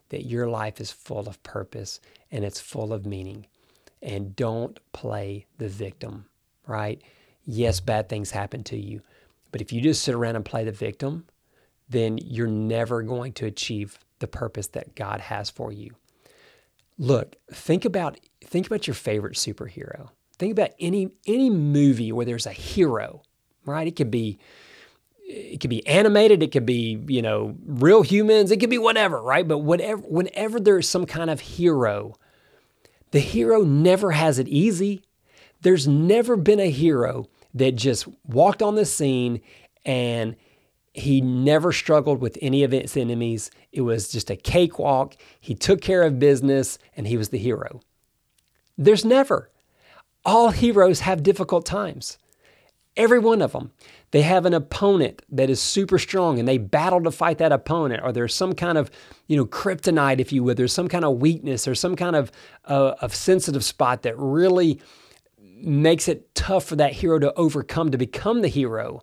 that 0.09 0.27
your 0.27 0.49
life 0.49 0.81
is 0.81 0.91
full 0.91 1.29
of 1.29 1.43
purpose 1.43 2.01
and 2.31 2.45
it's 2.45 2.61
full 2.61 2.93
of 2.93 3.07
meaning. 3.07 3.47
And 4.03 4.35
don't 4.35 4.81
play 4.93 5.47
the 5.59 5.69
victim, 5.69 6.27
right? 6.67 7.01
yes, 7.45 7.81
bad 7.81 8.09
things 8.09 8.31
happen 8.31 8.63
to 8.65 8.77
you. 8.77 9.03
But 9.51 9.61
if 9.61 9.73
you 9.73 9.81
just 9.81 10.03
sit 10.03 10.15
around 10.15 10.37
and 10.37 10.45
play 10.45 10.65
the 10.65 10.73
victim, 10.73 11.27
then 11.89 12.19
you're 12.19 12.47
never 12.47 13.03
going 13.03 13.33
to 13.35 13.47
achieve 13.47 13.99
the 14.19 14.27
purpose 14.27 14.69
that 14.69 14.95
God 14.95 15.21
has 15.21 15.51
for 15.51 15.73
you. 15.73 15.95
Look, 16.99 17.37
think 17.51 17.85
about 17.85 18.19
think 18.45 18.67
about 18.67 18.87
your 18.87 18.95
favorite 18.95 19.35
superhero. 19.35 20.11
Think 20.39 20.53
about 20.53 20.71
any 20.79 21.11
any 21.27 21.51
movie 21.51 22.13
where 22.13 22.27
there's 22.27 22.47
a 22.47 22.53
hero, 22.53 23.23
right? 23.65 23.87
It 23.87 23.97
could 23.97 24.11
be 24.11 24.39
it 25.33 25.61
could 25.61 25.71
be 25.71 25.87
animated, 25.87 26.43
it 26.43 26.53
could 26.53 26.67
be, 26.67 27.03
you 27.09 27.23
know, 27.23 27.57
real 27.67 28.03
humans, 28.03 28.51
it 28.51 28.61
could 28.61 28.71
be 28.71 28.79
whatever, 28.79 29.21
right? 29.23 29.47
But 29.47 29.59
whatever 29.59 30.03
whenever 30.03 30.61
there's 30.61 30.89
some 30.89 31.07
kind 31.07 31.31
of 31.31 31.41
hero, 31.41 32.15
the 33.13 33.21
hero 33.21 33.63
never 33.63 34.13
has 34.13 34.39
it 34.39 34.49
easy. 34.49 35.03
There's 35.63 35.89
never 35.89 36.37
been 36.37 36.61
a 36.61 36.71
hero 36.71 37.29
that 37.55 37.77
just 37.77 38.07
walked 38.27 38.63
on 38.63 38.75
the 38.75 38.85
scene 38.85 39.41
and 39.85 40.37
he 40.93 41.21
never 41.21 41.73
struggled 41.73 42.21
with 42.21 42.37
any 42.43 42.65
of 42.65 42.75
its 42.75 42.97
enemies. 42.97 43.51
It 43.73 43.83
was 43.83 44.11
just 44.11 44.31
a 44.31 44.37
cakewalk. 44.37 45.17
He 45.41 45.55
took 45.55 45.81
care 45.81 46.03
of 46.03 46.19
business 46.19 46.79
and 46.97 47.07
he 47.07 47.17
was 47.17 47.31
the 47.31 47.39
hero. 47.39 47.81
There's 48.77 49.05
never. 49.05 49.51
All 50.25 50.51
heroes 50.51 51.01
have 51.01 51.23
difficult 51.23 51.65
times. 51.65 52.19
Every 52.97 53.19
one 53.19 53.41
of 53.41 53.53
them. 53.53 53.73
They 54.11 54.23
have 54.23 54.45
an 54.45 54.53
opponent 54.53 55.23
that 55.31 55.49
is 55.49 55.61
super 55.61 55.99
strong 55.99 56.39
and 56.39 56.47
they 56.47 56.59
battle 56.59 57.03
to 57.03 57.11
fight 57.11 57.39
that 57.39 57.53
opponent, 57.53 58.03
or 58.05 58.13
there's 58.13 58.35
some 58.35 58.53
kind 58.53 58.77
of, 58.77 58.91
you 59.27 59.37
know, 59.37 59.47
kryptonite, 59.47 60.21
if 60.21 60.33
you 60.33 60.45
would. 60.45 60.59
There's 60.59 60.75
some 60.75 60.89
kind 60.89 61.05
of 61.05 61.19
weakness 61.19 61.67
or 61.67 61.75
some 61.75 61.97
kind 61.97 62.15
of, 62.15 62.31
uh, 62.67 62.95
of 63.01 63.15
sensitive 63.15 63.65
spot 63.65 64.03
that 64.03 64.19
really 64.19 64.81
makes 65.39 66.09
it 66.09 66.35
tough 66.35 66.65
for 66.65 66.77
that 66.77 66.93
hero 66.93 67.19
to 67.19 67.33
overcome 67.35 67.91
to 67.91 67.99
become 67.99 68.43
the 68.43 68.49
hero. 68.49 69.01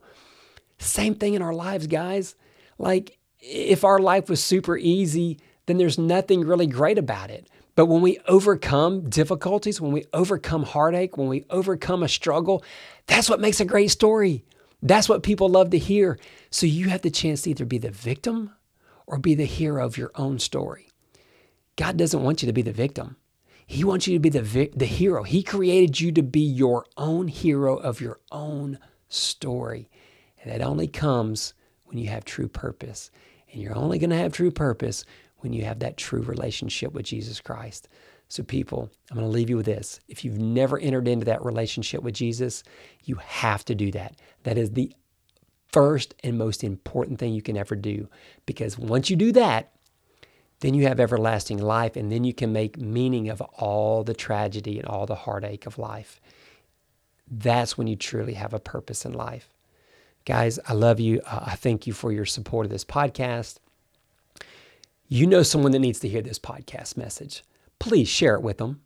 Same 0.78 1.16
thing 1.16 1.34
in 1.34 1.42
our 1.42 1.54
lives, 1.54 1.88
guys. 1.88 2.36
Like, 2.78 3.18
if 3.40 3.84
our 3.84 4.00
life 4.00 4.30
was 4.30 4.44
super 4.44 4.78
easy, 4.78 5.40
then 5.66 5.78
there's 5.78 5.98
nothing 5.98 6.42
really 6.42 6.68
great 6.68 6.98
about 6.98 7.32
it. 7.32 7.50
But 7.76 7.86
when 7.86 8.02
we 8.02 8.20
overcome 8.28 9.10
difficulties, 9.10 9.80
when 9.80 9.94
we 9.94 10.04
overcome 10.12 10.64
heartache, 10.64 11.16
when 11.16 11.30
we 11.30 11.46
overcome 11.50 12.04
a 12.04 12.10
struggle, 12.10 12.62
that's 13.10 13.30
what 13.30 13.42
makes 13.42 13.60
a 13.60 13.66
great 13.66 13.92
story. 13.92 14.46
That's 14.82 15.10
what 15.10 15.24
people 15.24 15.50
love 15.50 15.72
to 15.72 15.78
hear. 15.78 16.18
So 16.52 16.66
you 16.66 16.90
have 16.90 17.02
the 17.02 17.12
chance 17.12 17.42
to 17.42 17.50
either 17.50 17.66
be 17.66 17.78
the 17.78 17.92
victim 17.92 18.52
or 19.06 19.18
be 19.18 19.36
the 19.36 19.46
hero 19.46 19.86
of 19.86 19.98
your 19.98 20.12
own 20.16 20.40
story. 20.40 20.90
God 21.76 21.98
doesn't 21.98 22.24
want 22.24 22.42
you 22.42 22.46
to 22.46 22.54
be 22.54 22.62
the 22.62 22.72
victim. 22.72 23.18
He 23.66 23.84
wants 23.84 24.08
you 24.08 24.14
to 24.14 24.20
be 24.20 24.30
the, 24.30 24.70
the 24.76 24.86
hero. 24.86 25.24
He 25.24 25.44
created 25.44 26.00
you 26.00 26.12
to 26.14 26.24
be 26.24 26.40
your 26.40 26.86
own 26.98 27.28
hero 27.28 27.78
of 27.78 28.00
your 28.00 28.20
own 28.32 28.80
story. 29.10 29.90
And 30.42 30.52
that 30.52 30.66
only 30.66 30.88
comes 30.88 31.54
when 31.86 31.98
you 31.98 32.08
have 32.10 32.26
true 32.26 32.48
purpose. 32.48 33.12
And 33.52 33.62
you're 33.62 33.78
only 33.78 34.00
going 34.00 34.10
to 34.12 34.16
have 34.16 34.32
true 34.32 34.52
purpose 34.52 35.04
when 35.38 35.54
you 35.54 35.66
have 35.66 35.80
that 35.80 35.98
true 35.98 36.22
relationship 36.22 36.94
with 36.94 37.06
Jesus 37.06 37.42
Christ. 37.42 37.88
So, 38.30 38.44
people, 38.44 38.90
I'm 39.10 39.18
going 39.18 39.28
to 39.28 39.32
leave 39.32 39.50
you 39.50 39.58
with 39.58 39.66
this. 39.66 40.00
If 40.08 40.24
you've 40.24 40.38
never 40.38 40.78
entered 40.78 41.08
into 41.08 41.26
that 41.26 41.44
relationship 41.44 42.04
with 42.04 42.14
Jesus, 42.14 42.64
you 43.04 43.16
have 43.16 43.66
to 43.66 43.76
do 43.76 43.92
that. 43.92 44.16
That 44.44 44.58
is 44.58 44.72
the 44.72 44.94
first 45.72 46.14
and 46.24 46.38
most 46.38 46.64
important 46.64 47.20
thing 47.20 47.34
you 47.34 47.42
can 47.42 47.58
ever 47.58 47.76
do. 47.76 48.08
Because 48.46 48.78
once 48.78 49.10
you 49.10 49.16
do 49.16 49.32
that, 49.32 49.72
then 50.60 50.74
you 50.74 50.88
have 50.88 51.00
everlasting 51.00 51.58
life, 51.58 51.96
and 51.96 52.12
then 52.12 52.24
you 52.24 52.34
can 52.34 52.54
make 52.54 52.78
meaning 52.78 53.30
of 53.30 53.42
all 53.42 54.04
the 54.04 54.14
tragedy 54.14 54.78
and 54.78 54.88
all 54.88 55.06
the 55.06 55.16
heartache 55.16 55.66
of 55.66 55.78
life. 55.78 56.22
That's 57.32 57.78
when 57.78 57.88
you 57.88 57.96
truly 57.96 58.34
have 58.34 58.54
a 58.54 58.60
purpose 58.60 59.06
in 59.06 59.14
life. 59.14 59.50
Guys, 60.26 60.60
I 60.68 60.74
love 60.74 61.00
you. 61.00 61.22
Uh, 61.26 61.46
I 61.48 61.56
thank 61.56 61.88
you 61.88 61.94
for 61.94 62.12
your 62.12 62.26
support 62.26 62.66
of 62.66 62.72
this 62.72 62.86
podcast. 62.86 63.58
You 65.08 65.26
know 65.26 65.42
someone 65.42 65.72
that 65.72 65.80
needs 65.80 66.00
to 66.02 66.10
hear 66.10 66.22
this 66.22 66.40
podcast 66.40 66.98
message. 66.98 67.44
Please 67.80 68.08
share 68.08 68.36
it 68.36 68.42
with 68.42 68.58
them 68.58 68.82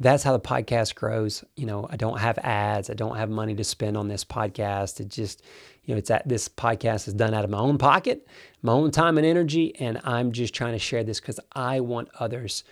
that's 0.00 0.22
how 0.22 0.32
the 0.32 0.40
podcast 0.40 0.94
grows. 0.94 1.44
You 1.56 1.66
know, 1.66 1.86
I 1.90 1.96
don't 1.96 2.18
have 2.18 2.38
ads. 2.38 2.88
I 2.88 2.94
don't 2.94 3.16
have 3.16 3.30
money 3.30 3.54
to 3.56 3.64
spend 3.64 3.96
on 3.96 4.08
this 4.08 4.24
podcast. 4.24 5.00
It 5.00 5.08
just, 5.08 5.42
you 5.84 5.94
know, 5.94 5.98
it's 5.98 6.10
at 6.10 6.28
this 6.28 6.48
podcast 6.48 7.08
is 7.08 7.14
done 7.14 7.34
out 7.34 7.44
of 7.44 7.50
my 7.50 7.58
own 7.58 7.78
pocket, 7.78 8.26
my 8.62 8.72
own 8.72 8.90
time 8.90 9.18
and 9.18 9.26
energy, 9.26 9.74
and 9.80 10.00
I'm 10.04 10.32
just 10.32 10.54
trying 10.54 10.72
to 10.72 10.78
share 10.78 11.02
this 11.02 11.20
because 11.20 11.40
I 11.52 11.80
want 11.80 12.10
others 12.18 12.62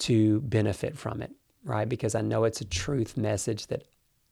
to 0.00 0.40
benefit 0.42 0.96
from 0.96 1.22
it, 1.22 1.32
right? 1.64 1.88
Because 1.88 2.14
I 2.14 2.20
know 2.20 2.44
it's 2.44 2.60
a 2.60 2.64
truth 2.66 3.16
message 3.16 3.66
that 3.66 3.82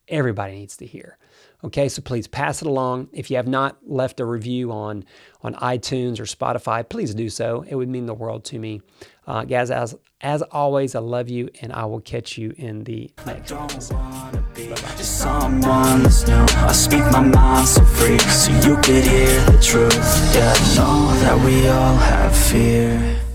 everybody 0.08 0.54
needs 0.54 0.76
to 0.78 0.86
hear. 0.86 1.18
Okay, 1.64 1.88
so 1.88 2.00
please 2.02 2.28
pass 2.28 2.62
it 2.62 2.68
along. 2.68 3.08
If 3.12 3.30
you 3.30 3.36
have 3.36 3.48
not 3.48 3.78
left 3.84 4.20
a 4.20 4.24
review 4.24 4.70
on 4.70 5.04
on 5.42 5.54
iTunes 5.54 6.20
or 6.20 6.24
Spotify, 6.24 6.88
please 6.88 7.14
do 7.14 7.28
so. 7.28 7.64
It 7.68 7.74
would 7.74 7.88
mean 7.88 8.06
the 8.06 8.14
world 8.14 8.44
to 8.46 8.58
me. 8.58 8.80
Uh, 9.26 9.44
guys, 9.44 9.70
as 9.70 9.96
as 10.20 10.42
always, 10.42 10.94
I 10.94 11.00
love 11.00 11.28
you, 11.28 11.48
and 11.60 11.72
I 11.72 11.84
will 11.86 12.00
catch 12.00 12.38
you 12.38 12.54
in 12.56 12.84
the 12.84 13.10
next 13.26 13.52
one. 13.52 13.68
Just 13.68 15.18
someone 15.18 16.02
that's 16.02 16.26
new. 16.26 16.34
I 16.34 16.72
speak 16.72 17.04
my 17.10 17.20
mind 17.20 17.68
so 17.68 17.84
free, 17.84 18.18
so 18.18 18.52
you 18.68 18.76
could 18.76 19.04
hear 19.04 19.40
the 19.46 19.58
truth. 19.60 19.94
Yeah, 20.34 20.54
know 20.76 21.12
that 21.20 21.44
we 21.44 21.68
all 21.68 21.96
have 21.96 22.36
fear. 22.36 23.27